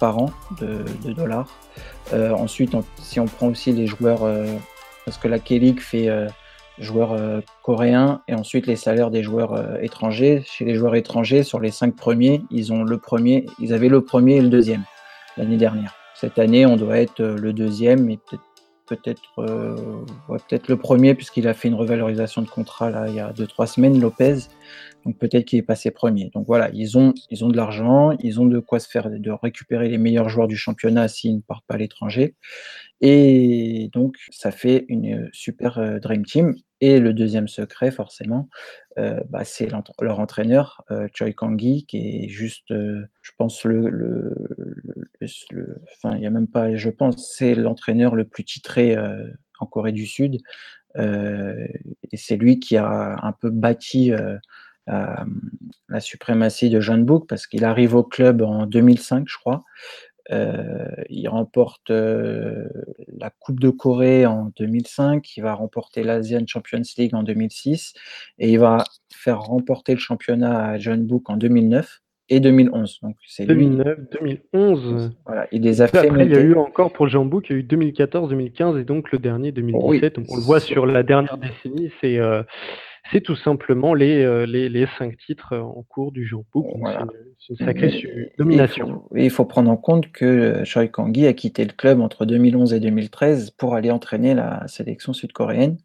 par 0.00 0.18
an 0.18 0.30
de 0.60 1.12
dollars. 1.12 1.46
Euh, 2.12 2.30
ensuite, 2.32 2.74
si 3.00 3.20
on 3.20 3.26
prend 3.26 3.48
aussi 3.48 3.72
les 3.72 3.86
joueurs, 3.86 4.22
euh, 4.22 4.46
parce 5.04 5.18
que 5.18 5.28
la 5.28 5.38
K-League 5.38 5.80
fait 5.80 6.08
euh, 6.08 6.26
joueurs 6.78 7.42
coréens 7.62 8.22
et 8.28 8.34
ensuite 8.34 8.66
les 8.66 8.76
salaires 8.76 9.10
des 9.10 9.22
joueurs 9.22 9.82
étrangers. 9.82 10.44
Chez 10.46 10.64
les 10.64 10.74
joueurs 10.74 10.94
étrangers, 10.94 11.42
sur 11.42 11.58
les 11.58 11.72
cinq 11.72 11.96
premiers, 11.96 12.42
ils 12.50 12.72
ont 12.72 12.84
le 12.84 12.98
premier, 12.98 13.46
ils 13.58 13.72
avaient 13.72 13.88
le 13.88 14.00
premier 14.00 14.36
et 14.36 14.40
le 14.40 14.48
deuxième 14.48 14.84
l'année 15.38 15.56
dernière. 15.56 15.94
Cette 16.14 16.38
année, 16.38 16.66
on 16.66 16.76
doit 16.76 16.98
être 16.98 17.22
le 17.22 17.52
deuxième 17.52 18.10
et 18.10 18.18
peut-être 18.18 18.42
peut-être 18.86 19.22
peut-être 20.28 20.68
le 20.68 20.76
premier 20.76 21.14
puisqu'il 21.14 21.46
a 21.46 21.52
fait 21.52 21.68
une 21.68 21.74
revalorisation 21.74 22.40
de 22.40 22.48
contrat 22.48 22.90
là 22.90 23.06
il 23.06 23.14
y 23.14 23.20
a 23.20 23.34
deux 23.34 23.46
trois 23.46 23.66
semaines 23.66 24.00
Lopez 24.00 24.38
donc 25.04 25.18
peut-être 25.18 25.44
qu'il 25.44 25.58
est 25.58 25.62
passé 25.62 25.90
premier. 25.90 26.30
Donc 26.34 26.46
voilà 26.46 26.70
ils 26.72 26.98
ont 26.98 27.14
ils 27.30 27.44
ont 27.44 27.48
de 27.48 27.56
l'argent 27.56 28.12
ils 28.20 28.40
ont 28.40 28.46
de 28.46 28.58
quoi 28.58 28.80
se 28.80 28.88
faire 28.88 29.10
de 29.10 29.30
récupérer 29.30 29.88
les 29.88 29.98
meilleurs 29.98 30.28
joueurs 30.28 30.48
du 30.48 30.56
championnat 30.56 31.08
s'ils 31.08 31.36
ne 31.36 31.40
partent 31.40 31.66
pas 31.66 31.74
à 31.74 31.78
l'étranger. 31.78 32.34
Et 33.00 33.90
donc 33.92 34.16
ça 34.30 34.50
fait 34.50 34.84
une 34.88 35.28
super 35.32 36.00
dream 36.00 36.24
team. 36.24 36.54
Et 36.80 37.00
le 37.00 37.12
deuxième 37.12 37.48
secret 37.48 37.90
forcément 37.90 38.48
bah, 38.96 39.44
c'est 39.44 39.68
leur 40.00 40.20
entraîneur 40.20 40.84
Choi 41.14 41.32
Kang-gi 41.32 41.86
qui 41.86 42.24
est 42.24 42.28
juste 42.28 42.68
je 42.70 43.30
pense 43.36 43.64
le, 43.64 44.34
enfin 45.20 46.16
il 46.16 46.22
y 46.22 46.26
a 46.26 46.30
même 46.30 46.48
pas 46.48 46.76
je 46.76 46.90
pense 46.90 47.32
c'est 47.36 47.54
l'entraîneur 47.54 48.14
le 48.14 48.24
plus 48.24 48.44
titré 48.44 48.96
en 49.60 49.66
Corée 49.66 49.92
du 49.92 50.06
Sud 50.06 50.38
et 50.96 52.16
c'est 52.16 52.36
lui 52.36 52.58
qui 52.58 52.76
a 52.76 53.16
un 53.22 53.32
peu 53.32 53.50
bâti 53.50 54.12
la 54.86 56.00
suprématie 56.00 56.70
de 56.70 56.80
John 56.80 57.04
Book 57.04 57.26
parce 57.28 57.46
qu'il 57.46 57.64
arrive 57.64 57.94
au 57.94 58.04
club 58.04 58.42
en 58.42 58.66
2005, 58.66 59.28
je 59.28 59.36
crois. 59.36 59.64
il 60.30 61.28
remporte 61.28 61.90
la 61.90 63.30
Coupe 63.38 63.60
de 63.60 63.70
Corée 63.70 64.26
en 64.26 64.50
2005, 64.56 65.36
il 65.36 65.42
va 65.42 65.54
remporter 65.54 66.02
l'Asian 66.02 66.44
Champions 66.46 66.82
League 66.96 67.14
en 67.14 67.22
2006 67.22 67.94
et 68.38 68.50
il 68.50 68.58
va 68.58 68.84
faire 69.12 69.40
remporter 69.40 69.92
le 69.92 70.00
championnat 70.00 70.70
à 70.70 70.78
John 70.78 71.06
Book 71.06 71.28
en 71.30 71.36
2009 71.36 72.02
et 72.28 72.40
2011. 72.40 73.00
Donc 73.02 73.16
c'est 73.26 73.46
2009, 73.46 73.98
2011. 74.20 75.12
Voilà, 75.26 75.46
il 75.52 75.62
les 75.62 75.82
a 75.82 75.86
fait. 75.88 76.08
il 76.08 76.32
y 76.32 76.36
a 76.36 76.40
eu 76.40 76.54
encore 76.54 76.92
pour 76.92 77.08
Jean 77.08 77.24
Book, 77.24 77.46
il 77.48 77.52
y 77.52 77.56
a 77.56 77.58
eu 77.58 77.62
2014, 77.62 78.30
2015 78.30 78.78
et 78.78 78.84
donc 78.84 79.10
le 79.12 79.18
dernier 79.18 79.52
2017. 79.52 80.18
on 80.18 80.36
le 80.36 80.42
voit 80.42 80.60
sur 80.60 80.86
la 80.86 81.02
dernière 81.02 81.38
décennie, 81.38 81.90
c'est 82.00 82.18
c'est 83.10 83.20
tout 83.20 83.36
simplement 83.36 83.94
les, 83.94 84.22
euh, 84.22 84.44
les, 84.44 84.68
les, 84.68 84.86
cinq 84.98 85.16
titres 85.16 85.56
en 85.56 85.82
cours 85.82 86.12
du 86.12 86.26
Jean 86.26 86.44
Book. 86.52 86.66
C'est 87.38 87.58
une, 87.58 87.66
sacrée 87.66 88.32
domination. 88.38 88.86
Il 88.86 88.92
faut, 88.92 89.16
il 89.16 89.30
faut, 89.30 89.44
prendre 89.44 89.70
en 89.70 89.76
compte 89.76 90.10
que 90.12 90.62
Choi 90.64 90.88
Kang-gi 90.88 91.26
a 91.26 91.32
quitté 91.32 91.64
le 91.64 91.72
club 91.72 92.00
entre 92.00 92.26
2011 92.26 92.74
et 92.74 92.80
2013 92.80 93.50
pour 93.52 93.74
aller 93.74 93.90
entraîner 93.90 94.34
la 94.34 94.66
sélection 94.68 95.12
sud-coréenne. 95.12 95.78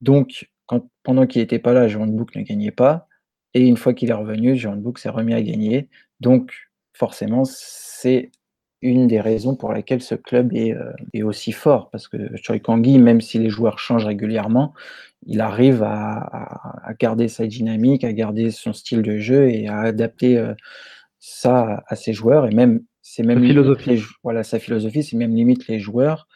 Donc, 0.00 0.50
quand, 0.66 0.88
pendant 1.04 1.26
qu'il 1.26 1.42
n'était 1.42 1.60
pas 1.60 1.72
là, 1.72 1.86
Jean 1.86 2.06
Book 2.06 2.34
ne 2.34 2.42
gagnait 2.42 2.72
pas. 2.72 3.08
Et 3.54 3.66
une 3.66 3.76
fois 3.76 3.94
qu'il 3.94 4.10
est 4.10 4.14
revenu, 4.14 4.58
Book 4.76 4.98
s'est 4.98 5.08
remis 5.08 5.34
à 5.34 5.42
gagner. 5.42 5.88
Donc, 6.20 6.52
forcément, 6.94 7.42
c'est 7.44 8.30
une 8.80 9.06
des 9.06 9.20
raisons 9.20 9.54
pour 9.54 9.72
lesquelles 9.72 10.02
ce 10.02 10.14
club 10.14 10.52
est, 10.54 10.74
euh, 10.74 10.92
est 11.14 11.22
aussi 11.22 11.52
fort. 11.52 11.90
Parce 11.90 12.08
que 12.08 12.16
Choi 12.36 12.58
Kang-gi, 12.58 12.98
même 12.98 13.20
si 13.20 13.38
les 13.38 13.48
joueurs 13.48 13.78
changent 13.78 14.06
régulièrement, 14.06 14.74
il 15.26 15.40
arrive 15.40 15.82
à, 15.84 16.18
à, 16.84 16.94
garder 16.98 17.28
sa 17.28 17.46
dynamique, 17.46 18.02
à 18.02 18.12
garder 18.12 18.50
son 18.50 18.72
style 18.72 19.02
de 19.02 19.18
jeu 19.18 19.48
et 19.48 19.68
à 19.68 19.80
adapter 19.80 20.36
euh, 20.36 20.54
ça 21.20 21.84
à 21.86 21.94
ses 21.94 22.12
joueurs. 22.12 22.46
Et 22.46 22.50
même, 22.50 22.82
c'est 23.02 23.22
même 23.22 23.44
philosophie. 23.44 24.02
voilà, 24.24 24.42
sa 24.42 24.58
philosophie, 24.58 25.04
c'est 25.04 25.16
même 25.16 25.34
limite 25.34 25.68
les 25.68 25.78
joueurs 25.78 26.26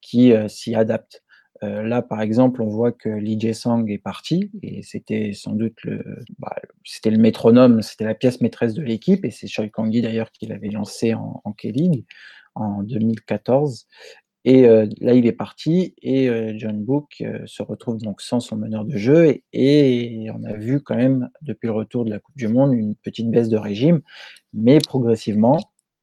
qui 0.00 0.32
euh, 0.32 0.46
s'y 0.48 0.74
adaptent. 0.74 1.24
Euh, 1.62 1.82
là, 1.82 2.02
par 2.02 2.20
exemple, 2.20 2.62
on 2.62 2.68
voit 2.68 2.92
que 2.92 3.08
Lee 3.08 3.38
Jae-sang 3.40 3.86
est 3.86 3.98
parti 3.98 4.50
et 4.62 4.82
c'était 4.82 5.32
sans 5.32 5.52
doute 5.52 5.82
le, 5.84 6.04
bah, 6.38 6.54
c'était 6.84 7.10
le 7.10 7.18
métronome, 7.18 7.82
c'était 7.82 8.04
la 8.04 8.14
pièce 8.14 8.40
maîtresse 8.40 8.74
de 8.74 8.82
l'équipe 8.82 9.24
et 9.24 9.30
c'est 9.30 9.46
Choi 9.46 9.68
Kang-gi 9.68 10.02
d'ailleurs 10.02 10.32
qui 10.32 10.46
l'avait 10.46 10.68
lancé 10.68 11.14
en, 11.14 11.40
en 11.44 11.52
K-League 11.52 12.04
en 12.54 12.82
2014. 12.82 13.86
Et 14.44 14.68
euh, 14.68 14.86
là, 15.00 15.14
il 15.14 15.26
est 15.26 15.32
parti 15.32 15.94
et 16.02 16.28
euh, 16.28 16.52
John 16.56 16.84
Book 16.84 17.22
se 17.46 17.62
retrouve 17.62 17.98
donc 17.98 18.20
sans 18.20 18.38
son 18.38 18.56
meneur 18.56 18.84
de 18.84 18.96
jeu 18.96 19.40
et, 19.52 20.28
on 20.32 20.44
a 20.44 20.52
vu 20.52 20.80
quand 20.80 20.94
même 20.94 21.28
depuis 21.42 21.66
le 21.66 21.72
retour 21.72 22.04
de 22.04 22.10
la 22.10 22.20
Coupe 22.20 22.36
du 22.36 22.46
Monde 22.46 22.72
une 22.72 22.94
petite 22.94 23.28
baisse 23.30 23.48
de 23.48 23.56
régime, 23.56 24.02
mais 24.52 24.78
progressivement, 24.78 25.58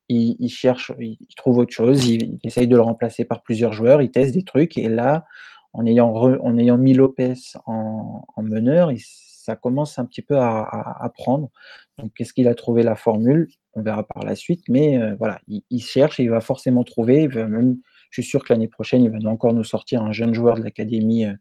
il, 0.10 0.50
cherche, 0.50 0.92
il, 1.00 1.18
trouve 1.36 1.60
autre 1.60 1.74
chose, 1.74 2.08
il, 2.08 2.40
essaye 2.44 2.68
de 2.68 2.76
le 2.76 2.82
remplacer 2.82 3.26
par 3.26 3.42
plusieurs 3.42 3.74
joueurs, 3.74 4.02
il 4.02 4.12
teste 4.12 4.34
des 4.34 4.44
trucs, 4.44 4.78
et 4.78 4.90
là, 4.90 5.26
en 5.74 5.86
ayant, 5.86 6.14
en 6.14 6.58
ayant 6.58 6.78
mis 6.78 6.94
Lopez 6.94 7.34
en, 7.66 8.24
meneur, 8.38 8.92
ça 8.98 9.56
commence 9.56 9.98
un 10.00 10.06
petit 10.06 10.22
peu 10.22 10.38
à, 10.38 11.12
prendre. 11.16 11.50
Donc, 11.98 12.14
qu'est-ce 12.16 12.34
qu'il 12.34 12.48
a 12.48 12.56
trouvé 12.56 12.84
la 12.84 12.96
formule? 12.96 13.50
On 13.74 13.82
verra 13.82 14.04
par 14.04 14.24
la 14.24 14.36
suite, 14.36 14.64
mais 14.70 15.02
euh, 15.02 15.16
voilà, 15.18 15.40
il, 15.48 15.82
cherche 15.82 16.20
il 16.20 16.30
va 16.30 16.42
forcément 16.42 16.84
trouver. 16.84 17.28
je 17.32 17.76
suis 18.12 18.24
sûr 18.24 18.44
que 18.44 18.54
l'année 18.54 18.68
prochaine, 18.68 19.04
il 19.04 19.10
va 19.10 19.30
encore 19.30 19.54
nous 19.54 19.64
sortir 19.64 20.04
un 20.04 20.12
jeune 20.12 20.34
joueur 20.34 20.58
de 20.58 20.64
l'académie. 20.64 21.26
Euh, 21.26 21.34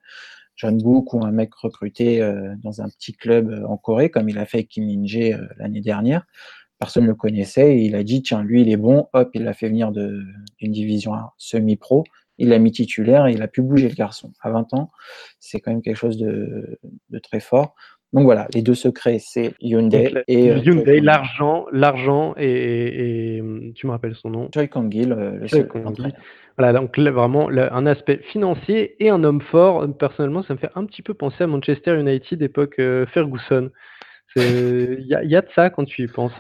John 0.54 0.76
Book 0.76 1.14
ou 1.14 1.25
un 1.25 1.33
mec 1.33 1.54
recruté 1.54 2.21
euh, 2.21 2.54
dans 2.62 2.83
un 2.83 2.88
petit 2.88 3.14
club 3.14 3.64
en 3.66 3.78
Corée, 3.78 4.11
comme 4.11 4.28
il 4.28 4.38
a 4.38 4.45
fait 4.45 4.59
avec 4.59 4.69
Kim 4.69 4.85
Min-jae 4.85 5.40
l'année 5.57 5.81
dernière 5.81 6.26
personne 6.83 7.05
ne 7.05 7.11
le 7.11 7.15
connaissait 7.15 7.77
et 7.77 7.83
il 7.83 7.95
a 7.95 8.03
dit 8.03 8.23
tiens 8.23 8.43
lui 8.43 8.62
il 8.62 8.69
est 8.69 8.77
bon. 8.77 9.07
Hop 9.12 9.31
il 9.35 9.45
l'a 9.45 9.53
fait 9.53 9.69
venir 9.69 9.93
d'une 9.93 10.73
division 10.73 11.12
semi-pro. 11.39 12.03
Il 12.39 12.49
l'a 12.49 12.59
mis 12.59 12.73
titulaire 12.73 13.29
et 13.29 13.33
il 13.35 13.43
a 13.43 13.47
pu 13.47 13.62
bouger 13.62 13.89
le 13.89 13.95
garçon. 13.95 14.33
À 14.41 14.51
20 14.51 14.75
ans 14.75 14.91
c'est 15.39 15.61
quand 15.61 15.71
même 15.71 15.83
quelque 15.83 15.97
chose 15.97 16.19
de, 16.19 16.81
très 17.23 17.39
fort. 17.39 17.77
Donc 18.12 18.25
voilà 18.25 18.49
les 18.53 18.62
deux 18.62 18.75
secrets 18.75 19.21
c'est 19.21 19.55
Hyundai 19.61 20.12
et 20.27 20.51
euh, 20.51 20.59
Hyundai 20.59 21.01
l'argent 21.01 21.67
l'argent 21.71 22.35
et, 22.37 23.41
tu 23.77 23.87
me 23.87 23.93
rappelles 23.93 24.17
son 24.17 24.31
nom? 24.31 24.51
Choi 24.53 24.67
Kang-il 24.67 25.11
le, 25.11 25.47
voilà, 26.59 26.73
donc 26.73 26.99
vraiment 26.99 27.49
un 27.49 27.87
aspect 27.87 28.19
financier 28.31 28.97
et 28.99 29.09
un 29.09 29.25
homme 29.25 29.41
fort. 29.41 29.87
Personnellement, 29.97 30.43
ça 30.43 30.53
me 30.53 30.59
fait 30.59 30.69
un 30.75 30.85
petit 30.85 31.01
peu 31.01 31.15
penser 31.15 31.45
à 31.45 31.47
Manchester 31.47 31.99
United 31.99 32.43
époque 32.43 32.75
euh, 32.79 33.07
Ferguson. 33.07 33.71
Il 34.37 35.07
y, 35.07 35.29
y, 35.29 35.37
a 35.37 35.41
de 35.41 35.49
ça 35.55 35.71
quand 35.71 35.85
tu 35.85 36.03
y 36.03 36.09
penses 36.09 36.33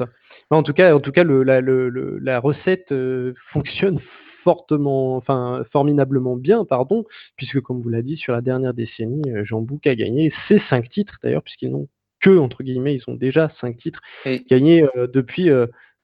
en 0.56 0.62
tout 0.62 0.72
cas, 0.72 0.94
en 0.94 1.00
tout 1.00 1.12
cas, 1.12 1.24
la, 1.24 2.40
recette 2.40 2.92
euh, 2.92 3.34
fonctionne 3.52 4.00
fortement, 4.44 5.16
enfin 5.16 5.64
formidablement 5.72 6.36
bien, 6.36 6.64
pardon, 6.64 7.04
puisque 7.36 7.60
comme 7.60 7.80
vous 7.80 7.88
l'avez 7.88 8.02
dit, 8.02 8.16
sur 8.16 8.32
la 8.32 8.40
dernière 8.40 8.74
décennie, 8.74 9.30
euh, 9.30 9.44
Jean 9.44 9.60
Bouc 9.60 9.86
a 9.86 9.94
gagné 9.94 10.32
ses 10.48 10.60
cinq 10.68 10.90
titres 10.90 11.18
d'ailleurs, 11.22 11.42
puisqu'ils 11.42 11.70
n'ont 11.70 11.88
que 12.20 12.38
entre 12.38 12.62
guillemets, 12.62 12.94
ils 12.94 13.10
ont 13.10 13.14
déjà 13.14 13.50
cinq 13.60 13.78
titres 13.78 14.00
gagnés 14.48 14.84
euh, 14.96 15.06
depuis 15.08 15.50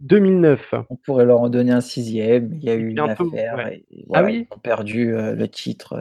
2009. 0.01 0.75
On 0.91 0.97
pourrait 0.97 1.25
leur 1.25 1.41
en 1.41 1.49
donner 1.49 1.73
un 1.73 1.81
sixième, 1.81 2.53
il 2.55 2.65
y 2.65 2.71
a 2.71 2.75
eu 2.75 2.89
une 2.89 3.01
affaire, 3.01 3.71
ah 4.15 4.25
oui 4.25 4.47
ils 4.51 4.55
ont 4.55 4.59
perdu 4.61 5.13
le 5.13 5.49
titre 5.49 5.97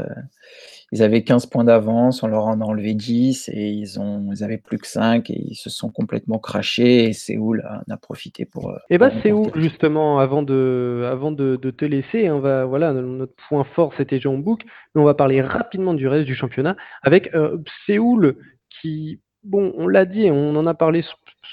ils 0.91 1.03
avaient 1.03 1.23
15 1.23 1.47
points 1.47 1.65
d'avance, 1.65 2.23
on 2.23 2.27
leur 2.27 2.45
en 2.45 2.61
a 2.61 2.63
enlevé 2.63 2.93
10 2.93 3.49
et 3.49 3.69
ils, 3.69 3.99
ont, 3.99 4.31
ils 4.31 4.43
avaient 4.43 4.57
plus 4.57 4.77
que 4.77 4.87
5 4.87 5.29
et 5.29 5.37
ils 5.37 5.55
se 5.55 5.69
sont 5.69 5.89
complètement 5.89 6.39
crachés 6.39 7.05
et 7.05 7.13
Séoul 7.13 7.67
en 7.69 7.93
a 7.93 7.97
profité 7.97 8.45
pour. 8.45 8.71
Et 8.71 8.95
eh 8.95 8.97
bah 8.97 9.09
ben, 9.09 9.21
Séoul, 9.21 9.51
justement, 9.55 10.19
avant 10.19 10.43
de, 10.43 11.05
avant 11.11 11.31
de, 11.31 11.57
te 11.57 11.83
laisser, 11.83 12.29
on 12.29 12.39
va, 12.39 12.65
voilà, 12.65 12.93
notre 12.93 13.33
point 13.49 13.65
fort 13.65 13.93
c'était 13.97 14.19
Jean 14.19 14.37
Book, 14.37 14.61
mais 14.95 15.01
on 15.01 15.05
va 15.05 15.13
parler 15.13 15.41
rapidement 15.41 15.93
du 15.93 16.07
reste 16.07 16.25
du 16.25 16.35
championnat 16.35 16.77
avec 17.03 17.33
euh, 17.35 17.57
Séoul 17.85 18.37
qui, 18.81 19.19
bon, 19.43 19.73
on 19.77 19.87
l'a 19.87 20.05
dit, 20.05 20.31
on 20.31 20.55
en 20.55 20.67
a 20.67 20.73
parlé 20.73 21.01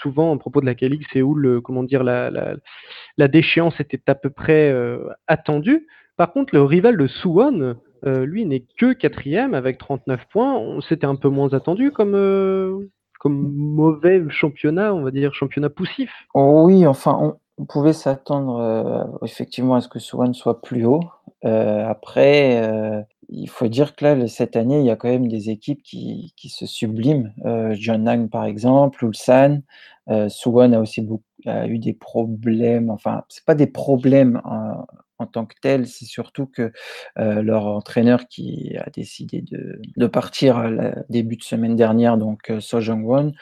souvent 0.01 0.35
à 0.35 0.39
propos 0.39 0.61
de 0.61 0.67
la 0.67 0.75
K-League, 0.75 1.07
Séoul, 1.13 1.61
comment 1.63 1.83
dire, 1.83 2.03
la, 2.05 3.29
déchéance 3.29 3.79
était 3.81 4.03
à 4.07 4.15
peu 4.15 4.31
près 4.31 4.71
euh, 4.71 5.09
attendue. 5.27 5.87
Par 6.17 6.33
contre, 6.33 6.55
le 6.55 6.63
rival 6.63 6.97
de 6.97 7.07
Suwon, 7.07 7.77
euh, 8.07 8.25
lui, 8.25 8.47
n'est 8.47 8.65
que 8.79 8.93
quatrième 8.93 9.55
avec 9.55 9.79
39 9.79 10.27
points. 10.31 10.81
C'était 10.89 11.07
un 11.07 11.17
peu 11.17 11.29
moins 11.29 11.53
attendu 11.55 11.91
comme, 11.91 12.15
euh, 12.15 12.91
comme 13.21 13.53
mauvais 13.55 14.23
championnat, 14.29 14.95
on 14.95 15.03
va 15.03 15.11
dire, 15.11 15.35
championnat 15.35 15.71
poussif. 15.71 16.11
oui, 16.35 16.87
enfin, 16.87 17.37
on, 17.59 17.65
pouvait 17.67 17.93
s'attendre 17.93 19.21
effectivement 19.23 19.77
à 19.77 19.81
ce 19.81 19.89
que 19.89 20.01
Suwon 20.01 20.33
soit 20.33 20.61
plus 20.61 20.85
haut. 20.85 21.01
Après, 21.45 23.05
il 23.29 23.49
faut 23.49 23.69
dire 23.69 23.95
que 23.95 24.05
là, 24.05 24.29
cette 24.29 24.57
année, 24.57 24.81
il 24.81 24.87
y 24.87 24.91
a 24.91 24.97
quand 24.97 25.09
même 25.09 25.29
des 25.29 25.51
équipes 25.51 25.83
qui, 25.83 26.33
qui 26.37 26.49
se 26.49 26.67
subliment. 26.67 27.33
Euh, 27.45 27.75
Nang, 27.99 28.29
par 28.29 28.45
exemple, 28.45 29.05
Ulsan. 29.05 29.63
Euh, 30.11 30.29
Suwon 30.29 30.73
a 30.73 30.81
aussi 30.81 31.07
eu 31.47 31.79
des 31.79 31.95
problèmes. 31.95 32.91
Enfin, 32.91 33.25
c'est 33.29 33.45
pas 33.45 33.55
des 33.55 33.67
problèmes 33.67 34.41
en, 34.45 35.27
tant 35.27 35.47
que 35.47 35.55
tels, 35.63 35.87
c'est 35.87 36.05
surtout 36.05 36.47
que 36.47 36.71
euh, 37.19 37.41
leur 37.41 37.67
entraîneur 37.67 38.29
qui 38.29 38.77
a 38.77 38.91
décidé 38.91 39.41
de, 39.41 39.81
de 39.97 40.07
partir 40.07 40.71
début 41.09 41.37
de 41.37 41.43
semaine 41.43 41.77
dernière, 41.77 42.19
donc 42.19 42.51
euh, 42.51 42.61
So 42.61 42.81
Jung-won, 42.81 43.33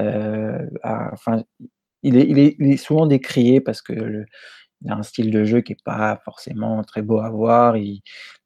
euh, 0.00 0.66
il 2.02 2.16
est, 2.16 2.56
il, 2.58 2.72
est, 2.72 2.76
souvent 2.76 3.06
décrié 3.06 3.60
parce 3.60 3.82
que 3.82 4.24
il 4.82 4.90
a 4.90 4.96
un 4.96 5.02
style 5.02 5.30
de 5.30 5.44
jeu 5.44 5.60
qui 5.60 5.72
n'est 5.72 5.78
pas 5.84 6.20
forcément 6.24 6.82
très 6.84 7.02
beau 7.02 7.18
à 7.18 7.30
voir. 7.30 7.74
les 7.74 8.02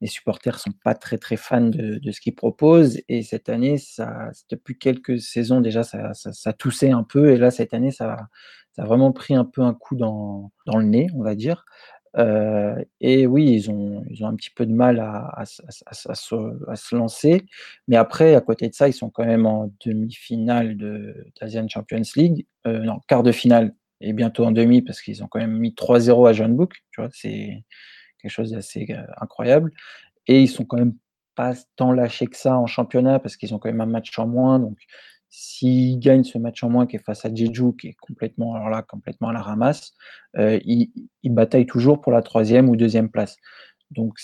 supporters 0.06 0.58
sont 0.58 0.72
pas 0.84 0.94
très 0.94 1.18
très 1.18 1.36
fans 1.36 1.60
de, 1.60 2.00
ce 2.10 2.20
qu'il 2.20 2.34
propose. 2.34 3.00
Et 3.08 3.22
cette 3.22 3.48
année, 3.48 3.78
ça, 3.78 4.30
depuis 4.50 4.78
quelques 4.78 5.20
saisons 5.20 5.60
déjà, 5.60 5.82
ça, 5.82 6.52
toussait 6.54 6.90
un 6.90 7.02
peu. 7.04 7.30
Et 7.32 7.36
là, 7.36 7.50
cette 7.50 7.74
année, 7.74 7.90
ça, 7.90 8.28
a 8.78 8.84
vraiment 8.84 9.12
pris 9.12 9.34
un 9.34 9.44
peu 9.44 9.62
un 9.62 9.74
coup 9.74 9.96
dans, 9.96 10.50
le 10.66 10.84
nez, 10.84 11.08
on 11.14 11.22
va 11.22 11.34
dire. 11.34 11.64
Euh, 12.18 12.82
et 13.00 13.26
oui, 13.26 13.50
ils 13.50 13.70
ont, 13.70 14.02
un 14.22 14.36
petit 14.36 14.50
peu 14.50 14.66
de 14.66 14.72
mal 14.72 15.00
à, 15.00 15.44
se, 15.44 16.94
lancer. 16.94 17.44
Mais 17.88 17.96
après, 17.96 18.34
à 18.34 18.40
côté 18.40 18.68
de 18.68 18.74
ça, 18.74 18.88
ils 18.88 18.94
sont 18.94 19.10
quand 19.10 19.24
même 19.26 19.46
en 19.46 19.70
demi-finale 19.84 20.76
de 20.76 21.26
d'Asian 21.40 21.68
Champions 21.68 22.02
League, 22.16 22.46
euh, 22.66 22.78
non, 22.80 23.00
quart 23.06 23.22
de 23.22 23.32
finale 23.32 23.74
et 24.02 24.12
bientôt 24.12 24.44
en 24.44 24.52
demi 24.52 24.82
parce 24.82 25.00
qu'ils 25.00 25.22
ont 25.22 25.28
quand 25.28 25.38
même 25.38 25.58
mis 25.58 25.74
3-0 25.74 26.28
à 26.28 26.32
John 26.32 26.54
Book. 26.54 26.74
C'est 27.12 27.64
quelque 28.20 28.30
chose 28.30 28.52
d'assez 28.52 28.86
euh, 28.90 29.02
incroyable. 29.20 29.72
Et 30.26 30.42
ils 30.42 30.48
sont 30.48 30.64
quand 30.64 30.76
même 30.76 30.94
pas 31.34 31.54
tant 31.76 31.92
lâchés 31.92 32.26
que 32.26 32.36
ça 32.36 32.58
en 32.58 32.66
championnat 32.66 33.18
parce 33.18 33.36
qu'ils 33.36 33.54
ont 33.54 33.58
quand 33.58 33.68
même 33.68 33.80
un 33.80 33.86
match 33.86 34.16
en 34.18 34.26
moins. 34.26 34.58
Donc, 34.58 34.78
s'ils 35.28 35.98
gagnent 35.98 36.24
ce 36.24 36.38
match 36.38 36.62
en 36.62 36.68
moins 36.68 36.86
qui 36.86 36.96
est 36.96 37.04
face 37.04 37.24
à 37.24 37.34
Jeju, 37.34 37.74
qui 37.76 37.88
est 37.88 37.96
complètement, 38.00 38.54
alors 38.54 38.68
là, 38.68 38.82
complètement 38.82 39.28
à 39.30 39.32
la 39.32 39.40
ramasse, 39.40 39.94
euh, 40.36 40.60
ils, 40.64 40.92
ils, 41.22 41.32
bataillent 41.32 41.66
toujours 41.66 42.00
pour 42.00 42.12
la 42.12 42.22
troisième 42.22 42.68
ou 42.68 42.76
deuxième 42.76 43.08
place. 43.08 43.36
Donc, 43.90 44.14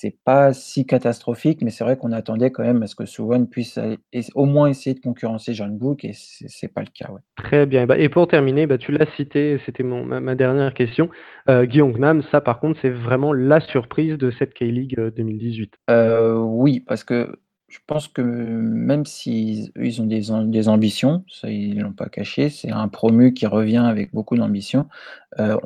c'est 0.00 0.16
pas 0.24 0.54
si 0.54 0.86
catastrophique, 0.86 1.60
mais 1.60 1.70
c'est 1.70 1.84
vrai 1.84 1.98
qu'on 1.98 2.12
attendait 2.12 2.50
quand 2.50 2.62
même 2.62 2.82
à 2.82 2.86
ce 2.86 2.94
que 2.94 3.04
Suwon 3.04 3.44
puisse 3.44 3.78
au 4.34 4.46
moins 4.46 4.68
essayer 4.68 4.94
de 4.94 5.00
concurrencer 5.00 5.52
John 5.52 5.76
Book, 5.76 6.06
et 6.06 6.12
c'est 6.14 6.72
pas 6.72 6.80
le 6.80 6.88
cas. 6.94 7.10
Ouais. 7.12 7.20
Très 7.36 7.66
bien. 7.66 7.84
Bah, 7.86 7.98
et 7.98 8.08
pour 8.08 8.26
terminer, 8.26 8.66
bah, 8.66 8.78
tu 8.78 8.92
l'as 8.92 9.04
cité, 9.16 9.60
c'était 9.66 9.82
ma, 9.82 10.20
ma, 10.20 10.34
dernière 10.34 10.72
question. 10.72 11.10
Euh, 11.50 11.66
Nam, 11.98 12.22
ça 12.30 12.40
par 12.40 12.60
contre, 12.60 12.78
c'est 12.80 12.88
vraiment 12.88 13.34
la 13.34 13.60
surprise 13.60 14.16
de 14.16 14.30
cette 14.30 14.54
K-League 14.54 14.98
2018. 15.16 15.74
Euh, 15.90 15.92
euh, 15.92 16.38
oui, 16.38 16.80
parce 16.80 17.04
que 17.04 17.38
je 17.70 17.78
pense 17.86 18.08
que 18.08 18.20
même 18.20 19.06
s'ils 19.06 19.70
ils 19.76 20.02
ont 20.02 20.06
des, 20.06 20.68
ambitions, 20.68 21.24
ça 21.28 21.48
ils 21.48 21.78
l'ont 21.78 21.92
pas 21.92 22.08
caché, 22.08 22.50
c'est 22.50 22.72
un 22.72 22.88
promu 22.88 23.32
qui 23.32 23.46
revient 23.46 23.76
avec 23.76 24.12
beaucoup 24.12 24.36
d'ambition. 24.36 24.88
Euh, 25.38 25.56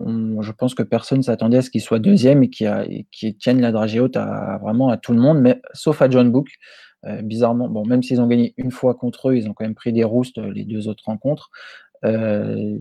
je 0.43 0.53
pense 0.53 0.75
que 0.75 0.83
personne 0.83 1.23
s'attendait 1.23 1.57
à 1.57 1.63
ce 1.63 1.71
qu'il 1.71 1.81
soit 1.81 1.99
deuxième 1.99 2.43
et 2.43 2.51
qu'il 2.51 3.37
tienne 3.39 3.63
la 3.63 3.73
dragée 3.73 4.01
haute 4.01 4.19
à, 4.19 4.59
vraiment 4.63 4.91
à 4.91 4.99
tout 4.99 5.15
le 5.15 5.19
monde, 5.19 5.59
sauf 5.73 6.03
à 6.03 6.11
John 6.11 6.31
Book. 6.31 6.49
Euh, 7.07 7.23
bizarrement, 7.23 7.69
bon, 7.69 7.87
même 7.87 8.03
s'ils 8.03 8.21
ont 8.21 8.27
gagné 8.27 8.53
une 8.59 8.71
fois 8.71 8.95
contre 8.95 9.31
eux, 9.31 9.37
ils 9.37 9.49
ont 9.49 9.55
quand 9.55 9.65
même 9.65 9.75
pris 9.75 9.93
des 9.93 10.05
roustes 10.05 10.37
les 10.39 10.65
deux 10.65 10.89
autres 10.89 11.05
rencontres. 11.07 11.51
Euh, 12.05 12.77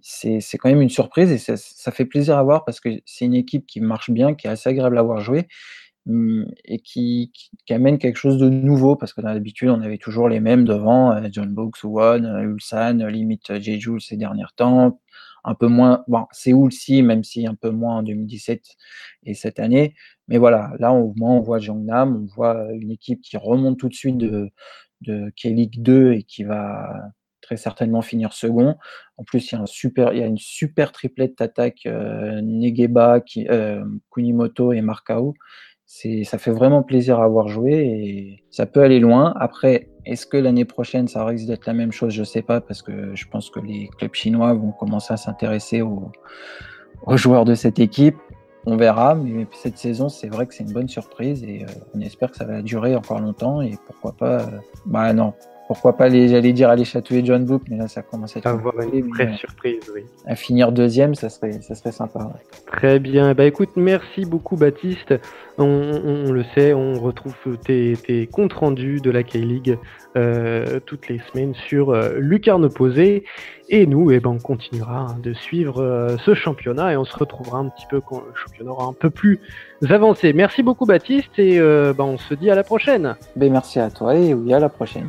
c'est 0.00 0.58
quand 0.58 0.68
même 0.68 0.82
une 0.82 0.90
surprise 0.90 1.32
et 1.32 1.38
ça, 1.38 1.56
ça, 1.56 1.90
fait 1.90 2.04
plaisir 2.04 2.36
à 2.36 2.42
voir 2.42 2.64
parce 2.64 2.78
que 2.78 2.90
c'est 3.04 3.24
une 3.24 3.34
équipe 3.34 3.66
qui 3.66 3.80
marche 3.80 4.10
bien, 4.10 4.34
qui 4.34 4.46
est 4.46 4.50
assez 4.50 4.68
agréable 4.68 4.98
à 4.98 5.02
voir 5.02 5.20
jouer 5.20 5.48
et 6.06 6.80
qui, 6.80 7.32
qui, 7.64 7.72
amène 7.72 7.98
quelque 7.98 8.16
chose 8.16 8.36
de 8.36 8.48
nouveau 8.50 8.94
parce 8.94 9.14
que 9.14 9.22
dans 9.22 9.32
l'habitude 9.32 9.70
on 9.70 9.80
avait 9.80 9.96
toujours 9.96 10.28
les 10.28 10.40
mêmes 10.40 10.64
devant 10.64 11.12
euh, 11.12 11.28
John 11.32 11.52
Box, 11.54 11.82
One, 11.84 12.26
euh, 12.26 12.42
Ulsan, 12.42 13.00
euh, 13.00 13.08
limite 13.08 13.58
Jeju 13.58 14.00
ces 14.00 14.16
derniers 14.18 14.44
temps, 14.56 15.00
un 15.44 15.54
peu 15.54 15.66
moins 15.66 16.04
bon 16.06 16.26
Séoul 16.30 16.72
si 16.72 17.02
même 17.02 17.24
si 17.24 17.46
un 17.46 17.54
peu 17.54 17.70
moins 17.70 17.98
en 17.98 18.02
2017 18.02 18.62
et 19.24 19.34
cette 19.34 19.58
année, 19.58 19.94
mais 20.28 20.36
voilà 20.36 20.72
là 20.78 20.92
au 20.92 21.14
moins 21.16 21.36
on 21.36 21.40
voit 21.40 21.58
Jongnam, 21.58 22.22
on 22.22 22.34
voit 22.34 22.70
une 22.74 22.90
équipe 22.90 23.22
qui 23.22 23.38
remonte 23.38 23.78
tout 23.78 23.88
de 23.88 23.94
suite 23.94 24.18
de 24.18 24.50
de 25.00 25.30
K-League 25.36 25.82
2 25.82 26.12
et 26.12 26.22
qui 26.22 26.44
va 26.44 27.12
très 27.40 27.56
certainement 27.58 28.00
finir 28.00 28.32
second. 28.32 28.76
En 29.18 29.24
plus, 29.24 29.52
il 29.52 29.54
y 29.54 29.58
a, 29.58 29.60
un 29.60 29.66
super, 29.66 30.14
il 30.14 30.20
y 30.20 30.22
a 30.22 30.26
une 30.26 30.38
super 30.38 30.92
triplette 30.92 31.36
d'attaque 31.36 31.84
euh, 31.84 32.40
Negeba, 32.40 33.20
qui, 33.20 33.46
Kunimoto 34.10 34.72
et 34.72 34.80
Markao 34.80 35.34
ça 35.86 36.38
fait 36.38 36.50
vraiment 36.50 36.82
plaisir 36.82 37.20
à 37.20 37.24
avoir 37.24 37.48
joué 37.48 37.72
et 37.74 38.44
ça 38.50 38.66
peut 38.66 38.82
aller 38.82 39.00
loin. 39.00 39.34
Après, 39.36 39.88
est-ce 40.06 40.26
que 40.26 40.36
l'année 40.36 40.64
prochaine 40.64 41.08
ça 41.08 41.24
risque 41.24 41.46
d'être 41.46 41.66
la 41.66 41.74
même 41.74 41.92
chose? 41.92 42.12
Je 42.12 42.24
sais 42.24 42.42
pas 42.42 42.60
parce 42.60 42.82
que 42.82 43.14
je 43.14 43.26
pense 43.28 43.50
que 43.50 43.60
les 43.60 43.88
clubs 43.98 44.14
chinois 44.14 44.54
vont 44.54 44.72
commencer 44.72 45.12
à 45.12 45.16
s'intéresser 45.16 45.82
aux, 45.82 46.10
joueurs 47.16 47.44
de 47.44 47.54
cette 47.54 47.78
équipe. 47.78 48.16
On 48.66 48.76
verra, 48.76 49.14
mais 49.14 49.46
cette 49.52 49.76
saison, 49.76 50.08
c'est 50.08 50.28
vrai 50.28 50.46
que 50.46 50.54
c'est 50.54 50.64
une 50.64 50.72
bonne 50.72 50.88
surprise 50.88 51.44
et 51.44 51.64
euh, 51.64 51.72
on 51.94 52.00
espère 52.00 52.30
que 52.30 52.36
ça 52.38 52.46
va 52.46 52.62
durer 52.62 52.96
encore 52.96 53.20
longtemps 53.20 53.60
et 53.60 53.74
pourquoi 53.86 54.12
pas. 54.12 54.40
Euh, 54.40 54.58
bah 54.86 55.12
non, 55.12 55.34
pourquoi 55.66 55.96
pas 55.96 56.08
les, 56.08 56.28
j'allais 56.28 56.52
dire 56.52 56.68
aller 56.68 56.84
chatouiller 56.84 57.24
John 57.24 57.44
Book, 57.44 57.62
mais 57.68 57.76
là 57.76 57.88
ça 57.88 58.02
commence 58.02 58.36
à 58.36 58.40
être 58.40 58.46
avoir 58.46 58.78
une 58.80 59.08
vraie 59.08 59.32
surprise, 59.34 59.90
oui. 59.94 60.02
À 60.26 60.36
finir 60.36 60.72
deuxième, 60.72 61.14
ça 61.14 61.28
serait, 61.28 61.60
ça 61.62 61.74
serait 61.74 61.92
sympa. 61.92 62.32
Très 62.66 62.98
bien. 62.98 63.34
Bah 63.34 63.44
écoute, 63.44 63.70
merci 63.76 64.24
beaucoup 64.24 64.56
Baptiste. 64.56 65.14
On, 65.56 66.32
le 66.32 66.44
sait, 66.54 66.74
on 66.74 66.94
retrouve 66.94 67.34
tes, 67.64 67.96
tes 67.96 68.26
comptes 68.26 68.54
rendus 68.54 69.00
de 69.00 69.10
la 69.10 69.22
K-League 69.22 69.78
euh, 70.16 70.80
toutes 70.84 71.08
les 71.08 71.20
semaines 71.32 71.54
sur 71.54 71.90
euh, 71.90 72.18
Lucarne 72.18 72.64
Opposé. 72.64 73.24
Et 73.68 73.86
nous, 73.86 74.10
eh 74.10 74.20
ben, 74.20 74.30
on 74.30 74.38
continuera 74.38 75.06
hein, 75.08 75.16
de 75.22 75.32
suivre 75.32 75.82
euh, 75.82 76.16
ce 76.24 76.34
championnat 76.34 76.92
et 76.92 76.96
on 76.96 77.04
se 77.04 77.16
retrouvera 77.16 77.58
un 77.58 77.68
petit 77.68 77.86
peu 77.88 78.00
quand 78.00 78.20
le 78.20 78.34
championnat 78.34 78.70
aura 78.70 78.84
un 78.86 78.92
peu 78.92 79.10
plus 79.10 79.40
avancé. 79.88 80.32
Merci 80.32 80.62
beaucoup 80.62 80.86
Baptiste 80.86 81.38
et 81.38 81.58
ben, 81.58 82.04
on 82.04 82.18
se 82.18 82.34
dit 82.34 82.50
à 82.50 82.54
la 82.54 82.64
prochaine. 82.64 83.16
Ben, 83.36 83.52
merci 83.52 83.80
à 83.80 83.90
toi 83.90 84.14
et 84.14 84.34
oui, 84.34 84.52
à 84.52 84.60
la 84.60 84.68
prochaine. 84.68 85.08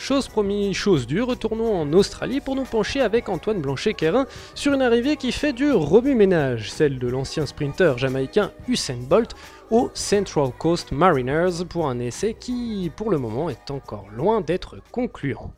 Chose 0.00 0.28
promis, 0.28 0.72
chose 0.72 1.06
due, 1.06 1.20
retournons 1.20 1.78
en 1.78 1.92
Australie 1.92 2.40
pour 2.40 2.56
nous 2.56 2.64
pencher 2.64 3.02
avec 3.02 3.28
Antoine 3.28 3.60
Blanchet-Quérin 3.60 4.24
sur 4.54 4.72
une 4.72 4.80
arrivée 4.80 5.16
qui 5.16 5.30
fait 5.30 5.52
du 5.52 5.70
remue-ménage, 5.70 6.72
celle 6.72 6.98
de 6.98 7.06
l'ancien 7.06 7.44
sprinter 7.44 7.98
jamaïcain 7.98 8.50
Usain 8.66 8.96
Bolt 8.96 9.34
au 9.70 9.90
Central 9.92 10.52
Coast 10.58 10.90
Mariners 10.90 11.66
pour 11.68 11.86
un 11.86 11.98
essai 11.98 12.32
qui, 12.32 12.90
pour 12.96 13.10
le 13.10 13.18
moment, 13.18 13.50
est 13.50 13.70
encore 13.70 14.06
loin 14.16 14.40
d'être 14.40 14.78
concluant. 14.90 15.52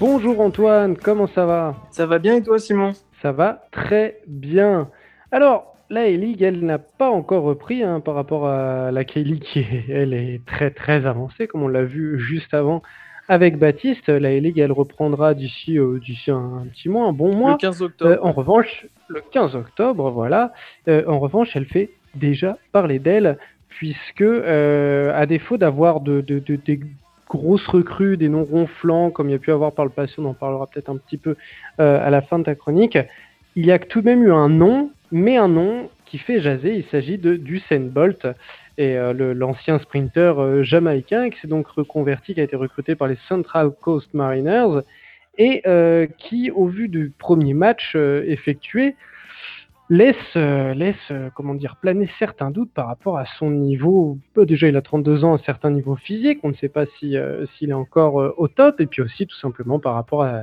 Bonjour 0.00 0.40
Antoine, 0.40 0.96
comment 0.96 1.26
ça 1.26 1.44
va? 1.44 1.74
Ça 1.90 2.06
va 2.06 2.20
bien 2.20 2.36
et 2.36 2.42
toi 2.44 2.60
Simon? 2.60 2.92
Ça 3.20 3.32
va 3.32 3.64
très 3.72 4.20
bien. 4.28 4.90
Alors, 5.32 5.74
la 5.90 6.08
E-League, 6.08 6.40
elle 6.40 6.64
n'a 6.64 6.78
pas 6.78 7.10
encore 7.10 7.42
repris 7.42 7.82
hein, 7.82 7.98
par 7.98 8.14
rapport 8.14 8.46
à 8.46 8.92
la 8.92 9.04
K-League 9.04 9.42
qui, 9.42 9.66
elle, 9.88 10.14
est 10.14 10.40
très 10.46 10.70
très 10.70 11.04
avancée, 11.04 11.48
comme 11.48 11.64
on 11.64 11.68
l'a 11.68 11.82
vu 11.82 12.20
juste 12.20 12.54
avant 12.54 12.80
avec 13.26 13.58
Baptiste. 13.58 14.08
La 14.08 14.36
E-League, 14.36 14.60
elle 14.60 14.70
reprendra 14.70 15.34
d'ici 15.34 15.80
euh, 15.80 15.98
un, 16.28 16.66
petit 16.72 16.88
mois, 16.88 17.08
un 17.08 17.12
bon 17.12 17.34
mois. 17.34 17.52
Le 17.52 17.58
15 17.58 17.82
octobre. 17.82 18.10
Euh, 18.12 18.18
en 18.22 18.30
revanche, 18.30 18.86
le 19.08 19.20
15 19.32 19.56
octobre, 19.56 20.10
voilà. 20.12 20.52
Euh, 20.86 21.02
en 21.08 21.18
revanche, 21.18 21.56
elle 21.56 21.66
fait 21.66 21.90
déjà 22.14 22.56
parler 22.70 23.00
d'elle, 23.00 23.36
puisque 23.68 24.22
à 24.22 25.26
défaut 25.26 25.56
d'avoir 25.56 26.00
de, 26.02 26.20
de, 26.20 26.38
de, 26.38 26.56
grosses 27.28 27.66
recrues, 27.66 28.16
des 28.16 28.28
noms 28.28 28.44
ronflants, 28.44 29.10
comme 29.10 29.28
il 29.28 29.32
y 29.32 29.34
a 29.34 29.38
pu 29.38 29.52
avoir 29.52 29.72
par 29.72 29.84
le 29.84 29.90
passé, 29.90 30.14
on 30.18 30.24
en 30.24 30.34
parlera 30.34 30.66
peut-être 30.66 30.88
un 30.88 30.96
petit 30.96 31.18
peu 31.18 31.36
euh, 31.80 32.04
à 32.04 32.10
la 32.10 32.22
fin 32.22 32.38
de 32.38 32.44
ta 32.44 32.54
chronique. 32.54 32.98
Il 33.56 33.66
y 33.66 33.72
a 33.72 33.78
tout 33.78 34.00
de 34.00 34.06
même 34.06 34.22
eu 34.22 34.32
un 34.32 34.48
nom, 34.48 34.90
mais 35.10 35.36
un 35.36 35.48
nom 35.48 35.90
qui 36.06 36.18
fait 36.18 36.40
jaser. 36.40 36.76
Il 36.76 36.84
s'agit 36.86 37.18
de 37.18 37.34
Usain 37.34 37.80
Bolt 37.80 38.26
et 38.78 38.96
euh, 38.96 39.34
l'ancien 39.34 39.78
sprinter 39.78 40.38
euh, 40.38 40.62
jamaïcain 40.62 41.30
qui 41.30 41.40
s'est 41.40 41.48
donc 41.48 41.66
reconverti, 41.68 42.34
qui 42.34 42.40
a 42.40 42.44
été 42.44 42.56
recruté 42.56 42.94
par 42.94 43.08
les 43.08 43.18
Central 43.28 43.70
Coast 43.80 44.12
Mariners 44.14 44.82
et 45.40 45.62
qui, 46.18 46.50
au 46.50 46.66
vu 46.66 46.88
du 46.88 47.12
premier 47.16 47.54
match 47.54 47.94
effectué, 47.94 48.96
laisse, 49.90 50.34
laisse 50.34 51.12
comment 51.34 51.54
dire, 51.54 51.76
planer 51.76 52.08
certains 52.18 52.50
doutes 52.50 52.72
par 52.72 52.86
rapport 52.86 53.18
à 53.18 53.24
son 53.38 53.50
niveau. 53.50 54.18
Déjà, 54.36 54.68
il 54.68 54.76
a 54.76 54.82
32 54.82 55.24
ans, 55.24 55.34
un 55.34 55.38
certain 55.38 55.70
niveau 55.70 55.96
physique, 55.96 56.40
on 56.42 56.48
ne 56.50 56.54
sait 56.54 56.68
pas 56.68 56.84
s'il 56.98 57.14
est 57.16 57.72
encore 57.72 58.34
au 58.36 58.48
top, 58.48 58.80
et 58.80 58.86
puis 58.86 59.02
aussi 59.02 59.26
tout 59.26 59.36
simplement 59.36 59.78
par 59.78 59.94
rapport 59.94 60.22
à 60.22 60.42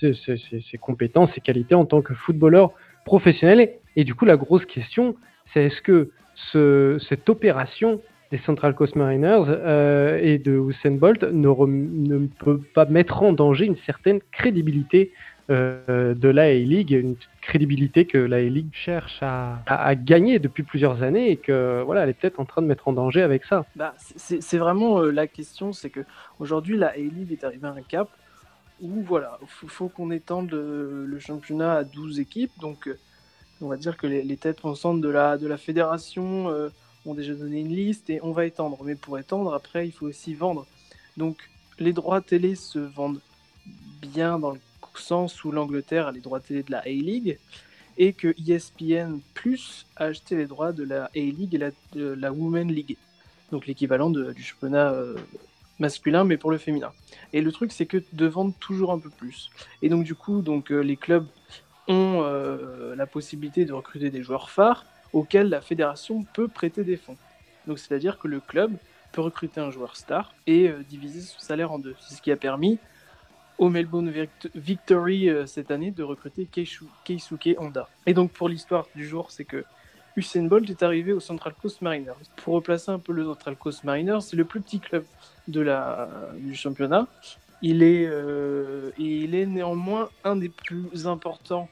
ses, 0.00 0.14
ses 0.14 0.78
compétences, 0.78 1.30
ses 1.34 1.40
qualités 1.40 1.74
en 1.74 1.84
tant 1.84 2.02
que 2.02 2.14
footballeur 2.14 2.72
professionnel. 3.04 3.70
Et, 3.96 4.04
du 4.04 4.14
coup, 4.14 4.24
la 4.24 4.36
grosse 4.36 4.64
question, 4.66 5.16
c'est 5.52 5.64
est-ce 5.64 5.82
que 5.82 6.10
ce, 6.52 6.98
cette 7.08 7.28
opération 7.28 8.00
des 8.30 8.38
Central 8.38 8.74
Coast 8.74 8.96
Mariners 8.96 9.44
euh, 9.48 10.18
et 10.22 10.38
de 10.38 10.52
Usain 10.52 10.92
Bolt 10.92 11.22
ne, 11.22 11.48
ne, 11.48 12.26
peut 12.26 12.60
pas 12.74 12.86
mettre 12.86 13.22
en 13.22 13.32
danger 13.32 13.66
une 13.66 13.76
certaine 13.84 14.20
crédibilité 14.32 15.12
euh, 15.50 16.14
de 16.14 16.28
la 16.28 16.44
A-League, 16.44 16.92
une 16.92 17.16
crédibilité 17.40 18.06
que 18.06 18.18
la 18.18 18.36
A-League 18.36 18.70
cherche 18.72 19.18
à, 19.22 19.94
gagner 19.96 20.38
depuis 20.38 20.62
plusieurs 20.62 21.02
années 21.02 21.30
et 21.30 21.36
que 21.36 21.82
voilà, 21.84 22.02
elle 22.02 22.10
est 22.10 22.14
peut-être 22.14 22.40
en 22.40 22.44
train 22.44 22.62
de 22.62 22.66
mettre 22.66 22.88
en 22.88 22.92
danger 22.92 23.22
avec 23.22 23.44
ça. 23.44 23.64
Bah, 23.76 23.94
c'est 24.16 24.58
vraiment 24.58 25.00
euh, 25.00 25.10
la 25.10 25.26
question, 25.26 25.72
c'est 25.72 25.90
que 25.90 26.00
aujourd'hui 26.38 26.76
la 26.76 26.88
A-League 26.88 27.32
est 27.32 27.44
arrivée 27.44 27.66
à 27.66 27.72
un 27.72 27.82
cap 27.82 28.08
où 28.80 29.02
voilà, 29.02 29.38
faut, 29.46 29.68
faut 29.68 29.88
qu'on 29.88 30.10
étende 30.10 30.50
le, 30.50 31.18
championnat 31.18 31.74
à 31.74 31.84
12 31.84 32.18
équipes, 32.20 32.52
donc 32.60 32.90
on 33.60 33.68
va 33.68 33.76
dire 33.76 33.96
que 33.96 34.08
les, 34.08 34.22
les 34.22 34.36
têtes 34.36 34.60
pensantes 34.60 35.00
de 35.00 35.08
la, 35.08 35.38
de 35.38 35.46
la 35.46 35.56
fédération 35.56 36.50
ont 37.06 37.14
déjà 37.14 37.34
donné 37.34 37.60
une 37.60 37.74
liste 37.74 38.10
et 38.10 38.20
on 38.22 38.32
va 38.32 38.46
étendre. 38.46 38.78
Mais 38.84 38.94
pour 38.94 39.18
étendre, 39.18 39.54
après, 39.54 39.86
il 39.86 39.92
faut 39.92 40.06
aussi 40.06 40.34
vendre. 40.34 40.66
Donc, 41.16 41.36
les 41.78 41.92
droits 41.92 42.20
télé 42.20 42.54
se 42.54 42.78
vendent 42.78 43.20
bien 44.00 44.38
dans 44.38 44.52
le 44.52 44.60
sens 44.98 45.44
où 45.44 45.52
l'Angleterre 45.52 46.08
a 46.08 46.12
les 46.12 46.20
droits 46.20 46.40
télé 46.40 46.62
de 46.62 46.70
la 46.70 46.80
A-League 46.80 47.38
et 47.98 48.12
que 48.12 48.34
ESPN 48.48 49.18
Plus 49.34 49.86
a 49.96 50.04
acheté 50.06 50.36
les 50.36 50.46
droits 50.46 50.72
de 50.72 50.84
la 50.84 51.04
A-League 51.16 51.54
et 51.54 51.58
la, 51.58 51.70
de 51.92 52.12
la 52.14 52.32
Women 52.32 52.68
League. 52.68 52.96
Donc, 53.50 53.66
l'équivalent 53.66 54.10
du 54.10 54.42
championnat 54.42 54.92
euh, 54.92 55.14
masculin, 55.78 56.24
mais 56.24 56.38
pour 56.38 56.50
le 56.50 56.58
féminin. 56.58 56.92
Et 57.32 57.42
le 57.42 57.52
truc, 57.52 57.72
c'est 57.72 57.86
que 57.86 58.02
de 58.12 58.26
vendre 58.26 58.54
toujours 58.60 58.92
un 58.92 58.98
peu 58.98 59.10
plus. 59.10 59.50
Et 59.82 59.88
donc, 59.88 60.04
du 60.04 60.14
coup, 60.14 60.40
donc, 60.40 60.72
euh, 60.72 60.80
les 60.80 60.96
clubs 60.96 61.26
ont 61.88 62.22
euh, 62.22 62.94
la 62.96 63.06
possibilité 63.06 63.64
de 63.64 63.72
recruter 63.72 64.10
des 64.10 64.22
joueurs 64.22 64.50
phares 64.50 64.86
auquel 65.12 65.48
la 65.48 65.60
fédération 65.60 66.24
peut 66.32 66.48
prêter 66.48 66.84
des 66.84 66.96
fonds. 66.96 67.16
Donc 67.66 67.78
c'est-à-dire 67.78 68.18
que 68.18 68.28
le 68.28 68.40
club 68.40 68.72
peut 69.12 69.20
recruter 69.20 69.60
un 69.60 69.70
joueur 69.70 69.96
star 69.96 70.32
et 70.46 70.72
diviser 70.88 71.20
son 71.20 71.38
salaire 71.38 71.70
en 71.70 71.78
deux. 71.78 71.94
C'est 72.00 72.14
ce 72.14 72.22
qui 72.22 72.32
a 72.32 72.36
permis 72.36 72.78
au 73.62 73.68
Melbourne 73.68 74.12
Victory 74.56 75.30
euh, 75.30 75.46
cette 75.46 75.70
année 75.70 75.92
de 75.92 76.02
recruter 76.02 76.46
Keisuke 76.46 77.56
Honda. 77.58 77.88
Et 78.06 78.12
donc 78.12 78.32
pour 78.32 78.48
l'histoire 78.48 78.88
du 78.96 79.06
jour, 79.06 79.30
c'est 79.30 79.44
que 79.44 79.64
Usain 80.16 80.46
Bolt 80.48 80.68
est 80.68 80.82
arrivé 80.82 81.12
au 81.12 81.20
Central 81.20 81.54
Coast 81.54 81.80
Mariners. 81.80 82.18
Pour 82.38 82.54
replacer 82.54 82.90
un 82.90 82.98
peu 82.98 83.12
le 83.12 83.22
Central 83.22 83.54
Coast 83.54 83.84
Mariners, 83.84 84.20
c'est 84.22 84.34
le 84.34 84.44
plus 84.44 84.60
petit 84.60 84.80
club 84.80 85.04
de 85.46 85.60
la, 85.60 86.08
du 86.38 86.56
championnat. 86.56 87.06
Il 87.62 87.84
est, 87.84 88.04
euh, 88.04 88.90
il 88.98 89.36
est 89.36 89.46
néanmoins 89.46 90.10
un 90.24 90.34
des 90.34 90.48
plus 90.48 91.06
importants 91.06 91.68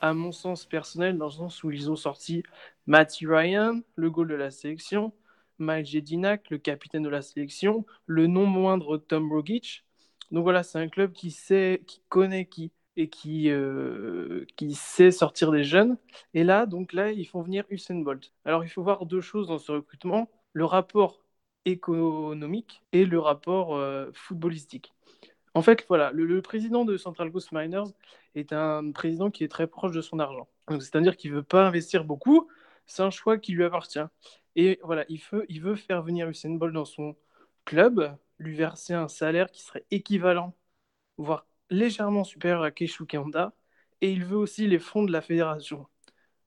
à 0.00 0.14
mon 0.14 0.30
sens 0.30 0.64
personnel, 0.64 1.18
dans 1.18 1.26
le 1.26 1.32
sens 1.32 1.64
où 1.64 1.72
ils 1.72 1.90
ont 1.90 1.96
sorti 1.96 2.44
Matty 2.86 3.26
Ryan, 3.26 3.80
le 3.96 4.08
goal 4.08 4.28
de 4.28 4.34
la 4.36 4.52
sélection, 4.52 5.12
Mike 5.58 5.86
Jedinak, 5.86 6.48
le 6.50 6.58
capitaine 6.58 7.02
de 7.02 7.08
la 7.08 7.22
sélection, 7.22 7.84
le 8.06 8.28
non 8.28 8.46
moindre 8.46 8.98
Tom 8.98 9.32
Rogic. 9.32 9.84
Donc 10.34 10.42
voilà, 10.42 10.64
c'est 10.64 10.80
un 10.80 10.88
club 10.88 11.12
qui 11.12 11.30
sait, 11.30 11.82
qui 11.86 12.02
connaît 12.08 12.46
qui 12.46 12.72
et 12.96 13.08
qui, 13.08 13.50
euh, 13.50 14.44
qui 14.56 14.74
sait 14.74 15.12
sortir 15.12 15.52
des 15.52 15.62
jeunes. 15.62 15.96
Et 16.34 16.42
là, 16.42 16.66
donc 16.66 16.92
là, 16.92 17.12
ils 17.12 17.24
font 17.24 17.40
venir 17.42 17.64
Usain 17.70 18.00
Bolt. 18.00 18.32
Alors 18.44 18.64
il 18.64 18.68
faut 18.68 18.82
voir 18.82 19.06
deux 19.06 19.20
choses 19.20 19.46
dans 19.46 19.58
ce 19.58 19.70
recrutement 19.72 20.28
le 20.52 20.64
rapport 20.64 21.20
économique 21.66 22.82
et 22.92 23.04
le 23.04 23.20
rapport 23.20 23.76
euh, 23.76 24.10
footballistique. 24.12 24.92
En 25.54 25.62
fait, 25.62 25.84
voilà, 25.88 26.10
le, 26.12 26.42
président 26.42 26.84
de 26.84 26.96
Central 26.96 27.30
Coast 27.30 27.52
Miners 27.52 27.92
est 28.34 28.52
un 28.52 28.90
président 28.90 29.30
qui 29.30 29.44
est 29.44 29.48
très 29.48 29.68
proche 29.68 29.92
de 29.92 30.00
son 30.00 30.18
argent. 30.18 30.48
C'est-à-dire 30.68 31.16
qu'il 31.16 31.30
ne 31.30 31.36
veut 31.36 31.42
pas 31.44 31.64
investir 31.66 32.04
beaucoup, 32.04 32.48
c'est 32.86 33.02
un 33.02 33.10
choix 33.10 33.38
qui 33.38 33.52
lui 33.52 33.64
appartient. 33.64 34.00
Et 34.56 34.80
voilà, 34.82 35.04
il 35.08 35.20
veut, 35.30 35.46
il 35.48 35.60
veut 35.62 35.76
faire 35.76 36.02
venir 36.02 36.28
Usain 36.28 36.50
Bolt 36.50 36.74
dans 36.74 36.84
son 36.84 37.14
club, 37.64 38.16
lui 38.44 38.54
verser 38.54 38.94
un 38.94 39.08
salaire 39.08 39.50
qui 39.50 39.62
serait 39.62 39.84
équivalent, 39.90 40.54
voire 41.16 41.46
légèrement 41.70 42.24
supérieur 42.24 42.62
à 42.62 42.70
Keishu 42.70 43.06
Kanda, 43.06 43.52
et 44.00 44.10
il 44.10 44.24
veut 44.24 44.36
aussi 44.36 44.66
les 44.66 44.78
fonds 44.78 45.04
de 45.04 45.12
la 45.12 45.20
fédération. 45.20 45.86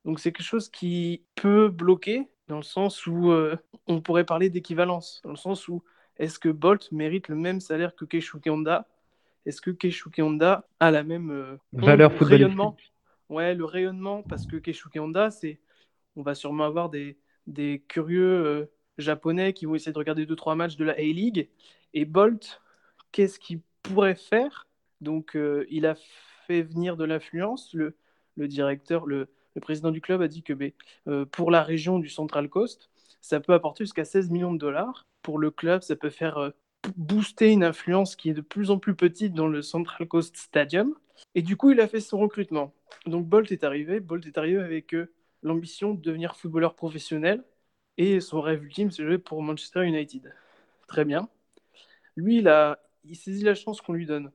Donc 0.05 0.19
c'est 0.19 0.31
quelque 0.31 0.45
chose 0.45 0.69
qui 0.69 1.23
peut 1.35 1.69
bloquer, 1.69 2.29
dans 2.47 2.57
le 2.57 2.63
sens 2.63 3.05
où 3.07 3.31
euh, 3.31 3.57
on 3.87 4.01
pourrait 4.01 4.25
parler 4.25 4.49
d'équivalence, 4.49 5.21
dans 5.23 5.31
le 5.31 5.35
sens 5.37 5.67
où 5.67 5.83
est-ce 6.17 6.39
que 6.39 6.49
Bolt 6.49 6.91
mérite 6.91 7.27
le 7.27 7.35
même 7.35 7.59
salaire 7.59 7.95
que 7.95 8.05
Keishu 8.05 8.39
Kanda 8.39 8.87
Est-ce 9.45 9.61
que 9.61 9.71
Keishu 9.71 10.09
Kanda 10.09 10.67
a 10.79 10.91
la 10.91 11.03
même 11.03 11.31
euh, 11.31 11.57
valeur 11.73 12.11
rayonnement? 12.19 12.77
Ouais, 13.29 13.53
le 13.53 13.65
rayonnement, 13.65 14.23
parce 14.23 14.45
que 14.45 14.55
Keishu 14.55 14.89
Kanda, 14.89 15.31
c'est 15.31 15.59
on 16.15 16.21
va 16.21 16.33
sûrement 16.33 16.65
avoir 16.65 16.89
des, 16.89 17.17
des 17.45 17.83
curieux 17.87 18.45
euh, 18.45 18.71
japonais 18.97 19.53
qui 19.53 19.65
vont 19.65 19.75
essayer 19.75 19.91
de 19.91 19.97
regarder 19.97 20.25
2-3 20.25 20.55
matchs 20.55 20.75
de 20.75 20.85
la 20.85 20.93
A-League. 20.93 21.49
Et 21.93 22.05
Bolt, 22.05 22.61
qu'est-ce 23.11 23.39
qu'il 23.39 23.61
pourrait 23.83 24.15
faire? 24.15 24.67
Donc, 25.01 25.35
euh, 25.35 25.65
il 25.69 25.85
a 25.85 25.95
fait 26.47 26.61
venir 26.61 26.97
de 26.97 27.05
l'influence. 27.05 27.73
Le, 27.73 27.95
le, 28.35 28.47
directeur, 28.47 29.05
le, 29.05 29.29
le, 29.55 29.61
président 29.61 29.91
du 29.91 30.01
club 30.01 30.21
a 30.21 30.27
dit 30.27 30.43
que 30.43 30.53
ben, 30.53 30.71
euh, 31.07 31.25
pour 31.25 31.51
la 31.51 31.63
région 31.63 31.99
du 31.99 32.09
Central 32.09 32.49
Coast, 32.49 32.89
ça 33.21 33.39
peut 33.39 33.53
apporter 33.53 33.83
jusqu'à 33.83 34.05
16 34.05 34.29
millions 34.29 34.53
de 34.53 34.59
dollars. 34.59 35.03
Pour 35.21 35.39
le 35.39 35.51
club, 35.51 35.81
ça 35.81 35.95
peut 35.95 36.09
faire 36.09 36.51
booster 36.95 37.51
une 37.51 37.63
influence 37.63 38.15
qui 38.15 38.29
est 38.29 38.33
de 38.33 38.41
plus 38.41 38.71
en 38.71 38.79
plus 38.79 38.95
petite 38.95 39.33
dans 39.33 39.47
le 39.47 39.61
Central 39.61 40.07
Coast 40.07 40.37
Stadium. 40.37 40.95
Et 41.35 41.41
du 41.41 41.57
coup, 41.57 41.71
il 41.71 41.81
a 41.81 41.87
fait 41.87 41.99
son 41.99 42.19
recrutement. 42.19 42.73
Donc 43.05 43.25
Bolt 43.27 43.51
est 43.51 43.63
arrivé. 43.63 43.99
Bolt 43.99 44.25
est 44.25 44.37
arrivé 44.37 44.61
avec 44.61 44.95
l'ambition 45.43 45.93
de 45.93 46.01
devenir 46.01 46.35
footballeur 46.35 46.75
professionnel 46.75 47.43
et 47.97 48.19
son 48.19 48.41
rêve 48.41 48.63
ultime, 48.63 48.91
c'est 48.91 49.03
jouer 49.03 49.17
pour 49.17 49.41
Manchester 49.41 49.83
United. 49.83 50.33
Très 50.87 51.05
bien. 51.05 51.29
Lui, 52.15 52.37
il 52.39 52.47
a 52.47 52.79
il 53.09 53.15
saisit 53.15 53.43
la 53.43 53.55
chance 53.55 53.81
qu'on 53.81 53.93
lui 53.93 54.05
donne. 54.05 54.31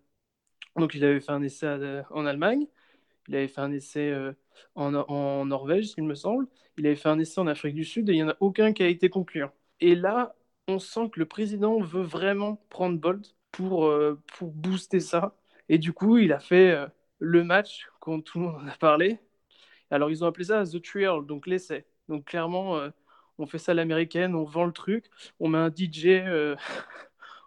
Donc, 0.76 0.94
il 0.94 1.04
avait 1.04 1.20
fait 1.20 1.32
un 1.32 1.42
essai 1.42 2.02
en 2.10 2.26
Allemagne, 2.26 2.66
il 3.28 3.36
avait 3.36 3.48
fait 3.48 3.60
un 3.60 3.72
essai 3.72 4.10
euh, 4.10 4.32
en, 4.74 5.44
Norvège, 5.44 5.92
il 5.98 6.04
me 6.04 6.14
semble, 6.14 6.46
il 6.78 6.86
avait 6.86 6.96
fait 6.96 7.08
un 7.08 7.18
essai 7.18 7.40
en 7.40 7.46
Afrique 7.46 7.74
du 7.74 7.84
Sud 7.84 8.08
et 8.08 8.12
il 8.12 8.16
n'y 8.16 8.22
en 8.22 8.30
a 8.30 8.36
aucun 8.40 8.72
qui 8.72 8.82
a 8.82 8.88
été 8.88 9.10
concluant. 9.10 9.52
Et 9.80 9.94
là, 9.94 10.34
on 10.68 10.78
sent 10.78 11.10
que 11.12 11.20
le 11.20 11.26
président 11.26 11.80
veut 11.80 12.02
vraiment 12.02 12.56
prendre 12.70 12.98
Bolt 12.98 13.36
pour, 13.50 13.86
euh, 13.86 14.20
pour 14.38 14.52
booster 14.52 15.00
ça. 15.00 15.36
Et 15.68 15.78
du 15.78 15.92
coup, 15.92 16.18
il 16.18 16.32
a 16.32 16.40
fait 16.40 16.72
euh, 16.72 16.86
le 17.18 17.44
match, 17.44 17.88
quand 18.00 18.20
tout 18.22 18.38
le 18.38 18.46
monde 18.46 18.62
en 18.62 18.68
a 18.68 18.76
parlé, 18.76 19.18
alors, 19.90 20.10
ils 20.10 20.24
ont 20.24 20.26
appelé 20.26 20.46
ça 20.46 20.64
The 20.64 20.80
Trial, 20.82 21.26
donc 21.26 21.46
l'essai. 21.46 21.84
Donc, 22.08 22.24
clairement, 22.24 22.80
on 23.38 23.46
fait 23.46 23.58
ça 23.58 23.72
à 23.72 23.74
l'américaine, 23.74 24.34
on 24.34 24.44
vend 24.44 24.64
le 24.64 24.72
truc, 24.72 25.10
on 25.40 25.48
met 25.48 25.58
un 25.58 25.70
DJ, 25.70 26.06
euh, 26.06 26.56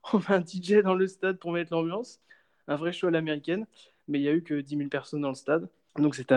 dans 0.84 0.94
le 0.94 1.08
stade 1.08 1.38
pour 1.38 1.52
mettre 1.52 1.74
l'ambiance. 1.74 2.20
Un 2.68 2.76
vrai 2.76 2.92
show 2.92 3.08
à 3.08 3.12
l'américaine. 3.12 3.66
Mais 4.08 4.20
il 4.20 4.22
n'y 4.22 4.28
a 4.28 4.34
eu 4.34 4.44
que 4.44 4.60
10 4.62 4.78
000 4.78 4.90
personnes 4.90 5.22
dans 5.22 5.30
le 5.30 5.36
stade. 5.36 5.70
Donc, 5.98 6.16
c'était 6.16 6.36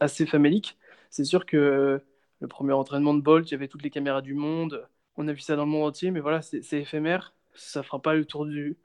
assez 0.00 0.26
famélique. 0.26 0.76
C'est 1.10 1.24
sûr 1.24 1.46
que 1.46 1.56
euh, 1.56 1.98
le 2.40 2.48
premier 2.48 2.72
entraînement 2.72 3.14
de 3.14 3.20
Bolt, 3.20 3.48
il 3.48 3.52
y 3.52 3.54
avait 3.54 3.68
toutes 3.68 3.82
les 3.82 3.90
caméras 3.90 4.22
du 4.22 4.34
monde. 4.34 4.86
On 5.16 5.28
a 5.28 5.32
vu 5.32 5.40
ça 5.40 5.56
dans 5.56 5.64
le 5.64 5.70
monde 5.70 5.88
entier, 5.88 6.10
mais 6.10 6.20
voilà, 6.20 6.42
c'est 6.42 6.72
éphémère. 6.72 7.34
Ça 7.54 7.82
fera 7.82 8.00
pas 8.00 8.14
le 8.14 8.24
tour 8.24 8.46
du, 8.46 8.76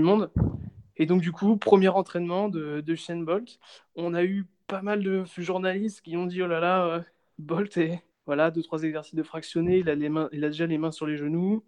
monde. 0.00 0.30
Et 0.96 1.06
donc, 1.06 1.20
du 1.20 1.32
coup, 1.32 1.56
premier 1.56 1.88
entraînement 1.88 2.48
de, 2.48 2.80
de 2.80 2.94
Shane 2.94 3.24
Bolt. 3.24 3.58
On 3.96 4.14
a 4.14 4.24
eu 4.24 4.46
pas 4.66 4.82
mal 4.82 5.02
de 5.02 5.24
journalistes 5.36 6.00
qui 6.00 6.16
ont 6.16 6.26
dit 6.26 6.42
oh 6.42 6.46
là 6.46 6.60
là, 6.60 6.86
euh, 6.86 7.00
Bolt 7.38 7.76
et 7.76 8.00
voilà 8.26 8.50
deux 8.50 8.62
trois 8.62 8.82
exercices 8.82 9.14
de 9.14 9.22
fractionné, 9.22 9.78
il 9.78 9.88
a 9.88 9.94
les 9.94 10.08
mains, 10.08 10.28
il 10.32 10.44
a 10.44 10.48
déjà 10.48 10.66
les 10.66 10.78
mains 10.78 10.90
sur 10.90 11.06
les 11.06 11.16
genoux, 11.16 11.64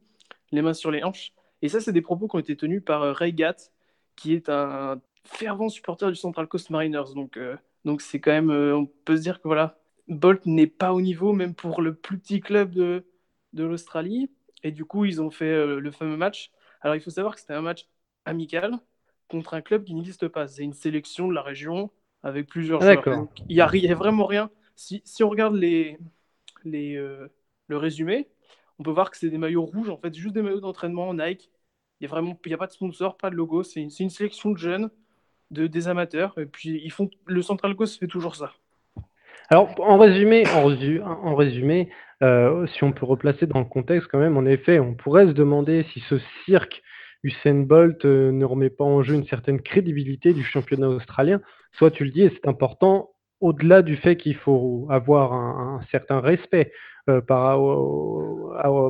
les 0.52 0.62
mains 0.62 0.74
sur 0.74 0.90
les 0.90 1.02
hanches. 1.04 1.32
Et 1.62 1.68
ça, 1.68 1.80
c'est 1.80 1.92
des 1.92 2.02
propos 2.02 2.28
qui 2.28 2.36
ont 2.36 2.40
été 2.40 2.56
tenus 2.56 2.82
par 2.84 3.02
euh, 3.02 3.12
Ray 3.12 3.32
Gatt, 3.32 3.72
qui 4.16 4.34
est 4.34 4.48
un 4.48 5.00
fervent 5.24 5.68
supporter 5.68 6.10
du 6.10 6.16
Central 6.16 6.46
Coast 6.48 6.70
Mariners. 6.70 7.14
Donc, 7.14 7.36
euh, 7.36 7.56
donc 7.84 8.02
c'est 8.02 8.20
quand 8.20 8.32
même, 8.32 8.50
on 8.50 8.86
peut 8.86 9.16
se 9.16 9.22
dire 9.22 9.40
que 9.40 9.48
voilà, 9.48 9.78
Bolt 10.08 10.44
n'est 10.46 10.66
pas 10.66 10.92
au 10.92 11.00
niveau, 11.00 11.32
même 11.32 11.54
pour 11.54 11.82
le 11.82 11.94
plus 11.94 12.18
petit 12.18 12.40
club 12.40 12.72
de, 12.72 13.06
de 13.52 13.64
l'Australie. 13.64 14.30
Et 14.64 14.72
du 14.72 14.84
coup, 14.84 15.04
ils 15.04 15.22
ont 15.22 15.30
fait 15.30 15.66
le 15.66 15.90
fameux 15.90 16.16
match. 16.16 16.50
Alors, 16.80 16.96
il 16.96 17.00
faut 17.00 17.10
savoir 17.10 17.34
que 17.34 17.40
c'était 17.40 17.54
un 17.54 17.62
match 17.62 17.88
amical 18.24 18.78
contre 19.28 19.54
un 19.54 19.60
club 19.60 19.84
qui 19.84 19.94
n'existe 19.94 20.28
pas. 20.28 20.48
C'est 20.48 20.62
une 20.64 20.72
sélection 20.72 21.28
de 21.28 21.34
la 21.34 21.42
région 21.42 21.90
avec 22.22 22.48
plusieurs 22.48 22.82
ah, 22.82 22.94
joueurs. 22.94 23.28
Il 23.48 23.54
n'y 23.54 23.60
a, 23.60 23.66
a, 23.66 23.94
vraiment 23.94 24.26
rien. 24.26 24.50
Si, 24.74 25.02
si 25.04 25.22
on 25.22 25.28
regarde 25.28 25.54
les, 25.54 25.98
les, 26.64 26.96
euh, 26.96 27.28
le 27.68 27.76
résumé, 27.76 28.28
on 28.78 28.82
peut 28.82 28.90
voir 28.90 29.10
que 29.10 29.16
c'est 29.16 29.30
des 29.30 29.38
maillots 29.38 29.64
rouges, 29.64 29.90
en 29.90 29.96
fait, 29.96 30.14
juste 30.14 30.34
des 30.34 30.42
maillots 30.42 30.60
d'entraînement 30.60 31.12
Nike. 31.14 31.50
Il 32.00 32.04
n'y 32.04 32.06
a 32.06 32.10
vraiment 32.10 32.32
a 32.32 32.56
pas 32.56 32.66
de 32.66 32.72
sponsor, 32.72 33.16
pas 33.16 33.30
de 33.30 33.34
logo. 33.34 33.62
C'est 33.62 33.80
une, 33.80 33.90
une, 33.98 34.10
sélection 34.10 34.50
de 34.50 34.58
jeunes 34.58 34.90
de, 35.50 35.66
des 35.66 35.88
amateurs. 35.88 36.38
Et 36.38 36.46
puis, 36.46 36.80
ils 36.84 36.92
font, 36.92 37.10
le 37.26 37.42
Central 37.42 37.74
Coast 37.74 37.98
fait 37.98 38.06
toujours 38.06 38.36
ça. 38.36 38.52
Alors, 39.50 39.74
en 39.80 39.98
résumé, 39.98 40.44
en 40.46 41.34
résumé, 41.34 41.90
euh, 42.22 42.66
si 42.66 42.84
on 42.84 42.92
peut 42.92 43.06
replacer 43.06 43.46
dans 43.46 43.60
le 43.60 43.64
contexte 43.64 44.08
quand 44.10 44.18
même, 44.18 44.36
en 44.36 44.44
effet, 44.44 44.78
on 44.78 44.94
pourrait 44.94 45.26
se 45.26 45.32
demander 45.32 45.86
si 45.92 46.00
ce 46.08 46.16
cirque 46.44 46.82
Usain 47.22 47.62
Bolt 47.62 48.04
euh, 48.04 48.30
ne 48.30 48.44
remet 48.44 48.70
pas 48.70 48.84
en 48.84 49.02
jeu 49.02 49.14
une 49.14 49.26
certaine 49.26 49.60
crédibilité 49.60 50.32
du 50.34 50.44
championnat 50.44 50.88
australien. 50.88 51.40
Soit 51.72 51.90
tu 51.90 52.04
le 52.04 52.10
dis, 52.10 52.22
et 52.22 52.30
c'est 52.30 52.48
important, 52.48 53.10
au-delà 53.40 53.82
du 53.82 53.96
fait 53.96 54.16
qu'il 54.16 54.36
faut 54.36 54.86
avoir 54.90 55.32
un, 55.32 55.80
certain 55.90 56.20
respect 56.20 56.72
euh, 57.08 57.20
par, 57.20 57.58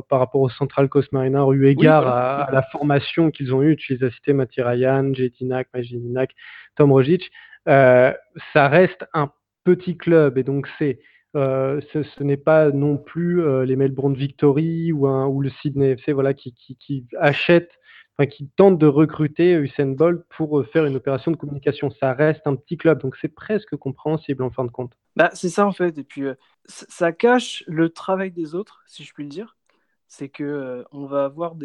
par, 0.09 0.19
rapport 0.19 0.41
au 0.41 0.49
Central 0.49 0.89
Coast 0.89 1.11
Mariner, 1.11 1.43
eu 1.53 1.67
égard 1.67 2.07
à, 2.07 2.49
la 2.51 2.63
formation 2.63 3.31
qu'ils 3.31 3.53
ont 3.53 3.61
eue, 3.61 3.75
tu 3.75 3.95
les 3.95 4.05
as 4.05 4.11
cités, 4.11 4.33
Mathieu 4.33 4.65
Ryan, 4.65 5.13
Jetinak, 5.13 5.67
Majininak, 5.73 6.31
Tom 6.75 6.91
Rogic, 6.91 7.31
ça 7.65 8.15
reste 8.55 9.05
un 9.13 9.31
petit 9.63 9.97
club 9.97 10.37
et 10.37 10.43
donc 10.43 10.67
c'est 10.77 10.99
euh, 11.35 11.79
ce, 11.93 12.23
n'est 12.23 12.37
pas 12.37 12.71
non 12.71 12.97
plus 12.97 13.43
euh, 13.43 13.63
les 13.63 13.75
Melbourne 13.75 14.15
Victory 14.15 14.91
ou, 14.91 15.05
un, 15.05 15.27
ou 15.27 15.41
le 15.41 15.49
Sydney 15.61 15.91
FC 15.91 16.11
voilà, 16.11 16.33
qui, 16.33 16.53
qui, 16.55 16.75
qui 16.75 17.05
achètent, 17.19 17.71
enfin, 18.19 18.27
qui 18.27 18.47
tentent 18.49 18.77
de 18.77 18.85
recruter 18.85 19.53
Usain 19.53 19.87
Bolt 19.87 20.25
pour 20.29 20.59
euh, 20.59 20.63
faire 20.63 20.85
une 20.85 20.95
opération 20.95 21.31
de 21.31 21.37
communication. 21.37 21.89
Ça 21.89 22.13
reste 22.13 22.45
un 22.45 22.55
petit 22.55 22.77
club, 22.77 23.01
donc 23.01 23.15
c'est 23.15 23.29
presque 23.29 23.75
compréhensible 23.75 24.43
en 24.43 24.51
fin 24.51 24.65
de 24.65 24.71
compte. 24.71 24.93
Bah, 25.15 25.29
c'est 25.33 25.49
ça 25.49 25.65
en 25.65 25.71
fait, 25.71 25.97
et 25.97 26.03
puis 26.03 26.23
ça 26.65 27.11
cache 27.11 27.63
le 27.67 27.89
travail 27.89 28.31
des 28.31 28.55
autres, 28.55 28.83
si 28.85 29.03
je 29.03 29.13
puis 29.13 29.23
le 29.23 29.29
dire. 29.29 29.57
C'est 30.07 30.29
que 30.29 30.85
on 30.91 31.05
va 31.05 31.25
avoir 31.25 31.55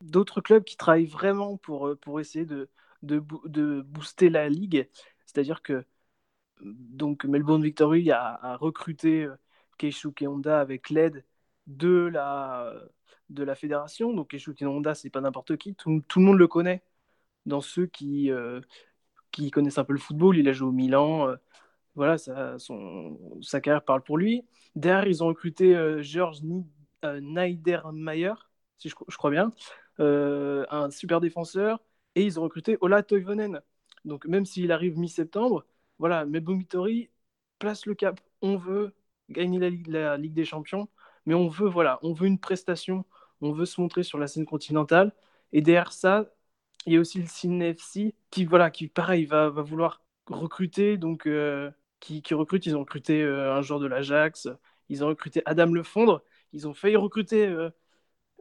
d'autres 0.00 0.40
clubs 0.40 0.64
qui 0.64 0.76
travaillent 0.76 1.06
vraiment 1.06 1.56
pour, 1.56 1.96
pour 2.00 2.20
essayer 2.20 2.44
de, 2.44 2.68
de, 3.02 3.80
booster 3.82 4.30
la 4.30 4.48
ligue. 4.48 4.88
C'est-à-dire 5.26 5.62
que 5.62 5.84
donc 6.60 7.24
Melbourne 7.24 7.62
Victory 7.62 8.10
a, 8.10 8.56
recruté 8.56 9.24
euh, 9.24 9.36
Keishuke 9.78 10.24
Honda 10.26 10.60
avec 10.60 10.90
l'aide 10.90 11.24
de 11.66 12.08
la, 12.12 12.72
de 13.30 13.44
la 13.44 13.54
fédération. 13.54 14.12
Donc 14.12 14.30
Keishuke 14.30 14.62
Honda, 14.62 14.94
c'est 14.94 15.10
pas 15.10 15.20
n'importe 15.20 15.56
qui, 15.56 15.74
tout, 15.74 15.90
le 15.90 16.22
monde 16.22 16.38
le 16.38 16.48
connaît. 16.48 16.82
Dans 17.46 17.60
ceux 17.60 17.86
qui, 17.86 18.30
euh, 18.30 18.60
qui 19.32 19.50
connaissent 19.50 19.78
un 19.78 19.84
peu 19.84 19.92
le 19.92 19.98
football, 19.98 20.36
il 20.36 20.48
a 20.48 20.52
joué 20.52 20.68
au 20.68 20.72
Milan. 20.72 21.28
Euh, 21.28 21.36
voilà, 21.94 22.16
son, 22.58 23.18
sa 23.42 23.60
carrière 23.60 23.84
parle 23.84 24.02
pour 24.02 24.18
lui. 24.18 24.44
Derrière, 24.76 25.06
ils 25.06 25.24
ont 25.24 25.28
recruté 25.28 25.76
George 26.02 26.38
Neidermeyer, 27.02 28.34
si 28.78 28.88
je, 28.88 28.94
je, 29.08 29.16
crois 29.16 29.30
bien, 29.30 29.52
un 29.98 30.90
super 30.90 31.20
défenseur. 31.20 31.80
Et 32.14 32.22
ils 32.24 32.38
ont 32.38 32.42
recruté 32.42 32.78
Ola 32.80 33.02
Toivonen. 33.02 33.60
Donc 34.04 34.26
même 34.26 34.44
s'il 34.46 34.72
arrive 34.72 34.98
mi-septembre, 34.98 35.64
voilà, 35.98 36.24
mais 36.24 36.40
place 37.58 37.86
le 37.86 37.94
cap. 37.94 38.20
On 38.42 38.56
veut 38.56 38.94
gagner 39.30 39.58
la 39.58 40.16
Ligue, 40.16 40.34
des 40.34 40.44
Champions, 40.44 40.88
mais 41.28 41.34
on 41.34 41.48
veut, 41.48 41.68
voilà, 41.68 41.98
on 42.02 42.14
veut 42.14 42.26
une 42.26 42.40
prestation, 42.40 43.04
on 43.42 43.52
veut 43.52 43.66
se 43.66 43.80
montrer 43.80 44.02
sur 44.02 44.18
la 44.18 44.28
scène 44.28 44.46
continentale. 44.46 45.12
Et 45.52 45.62
derrière 45.62 45.92
ça, 45.92 46.32
il 46.86 46.94
y 46.94 46.96
a 46.96 47.00
aussi 47.00 47.20
le 47.20 47.26
Sydney 47.26 47.70
FC 47.70 48.14
qui, 48.30 48.44
voilà, 48.46 48.70
qui 48.70 48.88
pareil, 48.88 49.26
va, 49.26 49.50
va 49.50 49.62
vouloir 49.62 50.02
recruter. 50.26 50.96
Donc, 50.96 51.26
euh, 51.26 51.70
qui, 52.00 52.22
recrute, 52.34 52.66
ils 52.66 52.76
ont 52.76 52.80
recruté 52.80 53.22
euh, 53.22 53.54
un 53.54 53.62
joueur 53.62 53.80
de 53.80 53.86
l'Ajax, 53.86 54.48
ils 54.88 55.04
ont 55.04 55.08
recruté 55.08 55.42
Adam 55.46 55.66
Lefondre, 55.66 56.22
ils 56.52 56.66
ont 56.68 56.74
failli 56.74 56.96
recruter 56.96 57.46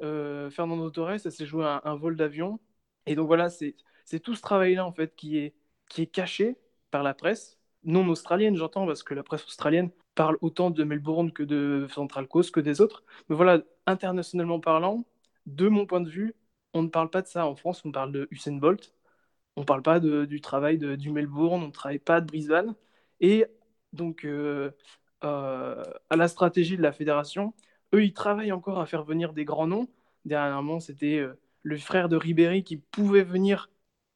euh, 0.01 0.49
Fernando 0.49 0.89
Torres, 0.89 1.19
ça 1.19 1.31
s'est 1.31 1.45
joué 1.45 1.65
un, 1.65 1.81
un 1.83 1.95
vol 1.95 2.15
d'avion. 2.15 2.59
Et 3.05 3.15
donc 3.15 3.27
voilà, 3.27 3.49
c'est 3.49 3.75
tout 4.21 4.35
ce 4.35 4.41
travail-là 4.41 4.85
en 4.85 4.93
fait 4.93 5.15
qui 5.15 5.37
est 5.39 6.07
caché, 6.07 6.57
par 6.91 7.03
la 7.03 7.13
presse, 7.13 7.57
non 7.83 8.07
australienne, 8.09 8.55
j'entends, 8.55 8.85
parce 8.85 9.03
que 9.03 9.13
la 9.13 9.23
presse 9.23 9.43
australienne 9.45 9.91
parle 10.17 10.37
autant 10.41 10.71
de 10.71 10.83
Melbourne 10.83 11.31
que 11.31 11.43
de 11.43 11.87
Central 11.91 12.27
Coast 12.27 12.51
que 12.51 12.59
des 12.59 12.81
autres. 12.81 13.03
Mais 13.29 13.35
voilà, 13.35 13.61
internationalement 13.85 14.59
parlant, 14.59 15.05
de 15.45 15.69
mon 15.69 15.85
point 15.85 16.01
de 16.01 16.09
vue, 16.09 16.35
on 16.73 16.83
ne 16.83 16.89
parle 16.89 17.09
pas 17.11 17.21
de 17.21 17.27
ça. 17.27 17.45
En 17.47 17.55
France, 17.55 17.83
on 17.85 17.91
parle 17.91 18.11
de 18.11 18.27
Usain 18.31 18.57
Bolt, 18.57 18.93
on 19.55 19.61
ne 19.61 19.65
parle 19.65 19.83
pas 19.83 19.99
du 19.99 20.41
travail 20.41 20.77
de, 20.79 20.95
du 20.95 21.11
Melbourne, 21.11 21.63
on 21.63 21.67
ne 21.67 21.71
travaille 21.71 21.99
pas 21.99 22.21
de 22.21 22.27
Brisbane. 22.27 22.75
Et 23.21 23.45
donc, 23.93 24.25
euh, 24.25 24.71
euh, 25.23 25.83
à 26.09 26.15
la 26.15 26.27
stratégie 26.27 26.77
de 26.77 26.81
la 26.83 26.91
fédération, 26.91 27.53
eux, 27.93 28.03
ils 28.03 28.13
travaillent 28.13 28.51
encore 28.51 28.79
à 28.79 28.85
faire 28.87 29.03
venir 29.03 29.33
des 29.33 29.45
grands 29.45 29.67
noms. 29.67 29.87
Dernièrement, 30.25 30.79
c'était 30.79 31.17
euh, 31.19 31.39
le 31.63 31.77
frère 31.77 32.09
de 32.09 32.17
Ribéry 32.17 32.63
qui 32.63 32.77
pouvait 32.77 33.23
venir 33.23 33.69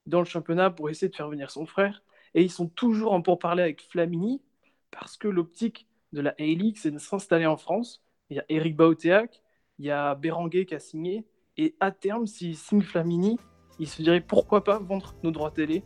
dans 0.07 0.19
le 0.19 0.25
championnat 0.25 0.71
pour 0.71 0.89
essayer 0.89 1.09
de 1.09 1.15
faire 1.15 1.29
venir 1.29 1.51
son 1.51 1.65
frère. 1.65 2.03
Et 2.33 2.43
ils 2.43 2.51
sont 2.51 2.67
toujours 2.67 3.13
en 3.13 3.21
pourparlers 3.21 3.63
avec 3.63 3.83
Flamini 3.83 4.41
parce 4.91 5.17
que 5.17 5.27
l'optique 5.27 5.87
de 6.13 6.21
la 6.21 6.31
A-League, 6.39 6.77
c'est 6.77 6.91
de 6.91 6.97
s'installer 6.97 7.45
en 7.45 7.57
France. 7.57 8.01
Il 8.29 8.37
y 8.37 8.39
a 8.39 8.45
Eric 8.49 8.75
Baotéac, 8.75 9.41
il 9.79 9.85
y 9.85 9.91
a 9.91 10.15
Béranguet 10.15 10.65
qui 10.65 10.75
a 10.75 10.79
signé. 10.79 11.25
Et 11.57 11.75
à 11.79 11.91
terme, 11.91 12.27
s'il 12.27 12.55
signe 12.55 12.81
Flamini, 12.81 13.37
il 13.79 13.87
se 13.87 14.01
dirait 14.01 14.21
pourquoi 14.21 14.63
pas 14.63 14.79
vendre 14.79 15.15
nos 15.23 15.31
droits 15.31 15.51
télé 15.51 15.83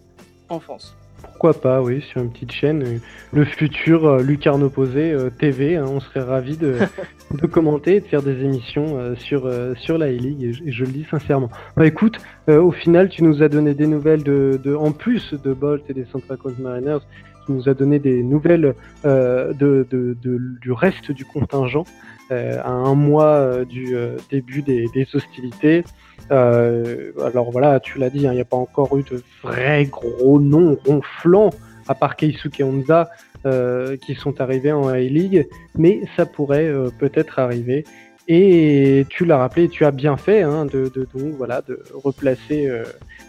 en 0.49 0.59
France. 0.59 0.95
Pourquoi 1.21 1.53
pas, 1.53 1.81
oui, 1.81 2.01
sur 2.01 2.21
une 2.21 2.31
petite 2.31 2.51
chaîne. 2.51 2.83
Euh, 2.83 2.97
le 3.33 3.45
futur 3.45 4.05
euh, 4.05 4.21
Lucarne 4.21 4.63
Opposé 4.63 5.11
euh, 5.11 5.29
TV, 5.29 5.75
hein, 5.75 5.85
on 5.87 5.99
serait 5.99 6.21
ravis 6.21 6.57
de, 6.57 6.77
de, 7.31 7.47
commenter 7.47 7.95
et 7.95 8.01
de 8.01 8.05
faire 8.05 8.21
des 8.21 8.43
émissions 8.43 9.15
sur, 9.15 9.51
sur 9.77 9.97
la 9.97 10.07
E-League, 10.07 10.43
et, 10.43 10.71
je 10.71 10.83
le 10.83 10.91
dis 10.91 11.05
sincèrement. 11.09 11.49
Bah 11.75 11.85
écoute, 11.85 12.19
au 12.47 12.71
final, 12.71 13.09
tu 13.09 13.23
nous 13.23 13.41
as 13.41 13.49
donné 13.49 13.73
des 13.73 13.87
nouvelles 13.87 14.23
de, 14.23 14.59
de 14.63 14.75
en 14.75 14.91
plus 14.91 15.33
de 15.33 15.53
Bolt 15.53 15.83
et 15.89 15.93
des 15.93 16.05
Central 16.05 16.37
Coast 16.37 16.59
Mariners, 16.59 16.99
nous 17.49 17.69
as 17.69 17.73
donné 17.73 17.99
des 17.99 18.23
nouvelles 18.23 18.75
de, 19.03 20.17
du 20.61 20.71
reste 20.71 21.11
du 21.11 21.25
contingent 21.25 21.85
à 22.29 22.69
un 22.69 22.95
mois 22.95 23.65
du 23.65 23.95
début 24.29 24.61
des, 24.61 25.07
hostilités. 25.13 25.83
Euh, 26.31 27.11
alors 27.23 27.51
voilà, 27.51 27.79
tu 27.79 27.99
l'as 27.99 28.09
dit, 28.09 28.27
hein, 28.27 28.31
il 28.31 28.35
n'y 28.35 28.41
a 28.41 28.45
pas 28.45 28.57
encore 28.57 28.97
eu 28.97 29.03
de 29.03 29.21
vrais 29.43 29.85
gros 29.85 30.39
noms 30.39 30.77
ronflants, 30.85 31.51
à 31.87 31.95
part 31.95 32.15
Keisuke 32.15 32.61
Honda, 32.63 33.09
euh, 33.45 33.95
qui 33.97 34.15
sont 34.15 34.41
arrivés 34.41 34.71
en 34.71 34.87
A-League, 34.87 35.47
mais 35.77 36.01
ça 36.15 36.25
pourrait 36.25 36.67
euh, 36.67 36.89
peut-être 36.97 37.39
arriver. 37.39 37.85
Et 38.27 39.05
tu 39.09 39.23
l'as 39.25 39.37
rappelé, 39.37 39.69
tu 39.69 39.85
as 39.85 39.91
bien 39.91 40.17
fait 40.17 40.41
hein, 40.41 40.65
de, 40.65 40.91
de, 40.93 41.07
voilà, 41.37 41.61
de 41.61 41.79
replacer 41.93 42.71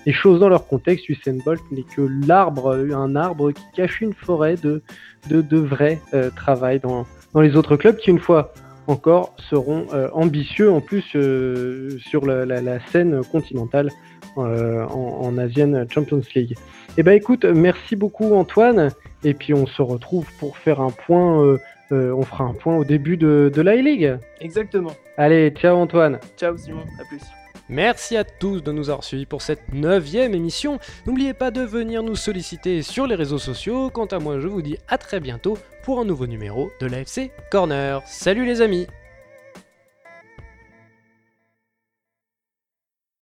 les 0.06 0.12
choses 0.12 0.40
dans 0.40 0.48
leur 0.48 0.66
contexte. 0.66 1.08
Usain 1.08 1.36
Bolt 1.44 1.60
n'est 1.70 1.82
que 1.82 2.08
l'arbre, 2.26 2.74
un 2.94 3.14
arbre 3.14 3.52
qui 3.52 3.62
cache 3.74 4.00
une 4.00 4.14
forêt 4.14 4.56
de, 4.56 4.82
de, 5.28 5.42
de 5.42 5.58
vrai 5.58 6.00
travail 6.34 6.80
dans, 6.80 7.06
dans 7.34 7.42
les 7.42 7.56
autres 7.56 7.76
clubs 7.76 7.98
qui, 7.98 8.08
une 8.10 8.20
fois 8.20 8.54
encore 8.86 9.34
seront 9.50 9.86
euh, 9.92 10.08
ambitieux 10.12 10.70
en 10.70 10.80
plus 10.80 11.04
euh, 11.14 11.98
sur 11.98 12.24
la, 12.24 12.78
scène 12.90 13.20
continentale 13.24 13.90
euh, 14.38 14.84
en, 14.84 15.36
Asian 15.38 15.86
Champions 15.88 16.22
League. 16.34 16.54
Eh 16.96 17.02
ben 17.02 17.12
écoute, 17.12 17.44
merci 17.44 17.96
beaucoup 17.96 18.34
Antoine, 18.34 18.90
et 19.24 19.34
puis 19.34 19.54
on 19.54 19.66
se 19.66 19.82
retrouve 19.82 20.26
pour 20.38 20.56
faire 20.56 20.80
un 20.80 20.90
point, 20.90 21.58
on 21.90 22.22
fera 22.22 22.44
un 22.44 22.54
point 22.54 22.76
au 22.76 22.84
début 22.84 23.16
de, 23.16 23.50
de 23.54 23.62
la 23.62 23.76
league 23.76 24.18
Exactement. 24.40 24.92
Allez, 25.16 25.50
ciao 25.50 25.76
Antoine. 25.76 26.18
Ciao 26.36 26.56
Simon, 26.56 26.84
à 27.00 27.04
plus. 27.04 27.20
Merci 27.68 28.16
à 28.16 28.22
tous 28.22 28.62
de 28.62 28.70
nous 28.70 28.90
avoir 28.90 29.02
suivis 29.02 29.26
pour 29.26 29.42
cette 29.42 29.72
neuvième 29.72 30.34
émission. 30.34 30.78
N'oubliez 31.06 31.34
pas 31.34 31.50
de 31.50 31.62
venir 31.62 32.02
nous 32.04 32.14
solliciter 32.14 32.82
sur 32.82 33.06
les 33.08 33.16
réseaux 33.16 33.38
sociaux. 33.38 33.90
Quant 33.90 34.06
à 34.06 34.20
moi, 34.20 34.38
je 34.38 34.46
vous 34.46 34.62
dis 34.62 34.78
à 34.86 34.98
très 34.98 35.18
bientôt 35.18 35.58
pour 35.82 35.98
un 35.98 36.04
nouveau 36.04 36.28
numéro 36.28 36.70
de 36.80 36.86
l'AFC 36.86 37.32
Corner. 37.50 38.02
Salut 38.06 38.46
les 38.46 38.60
amis 38.60 38.86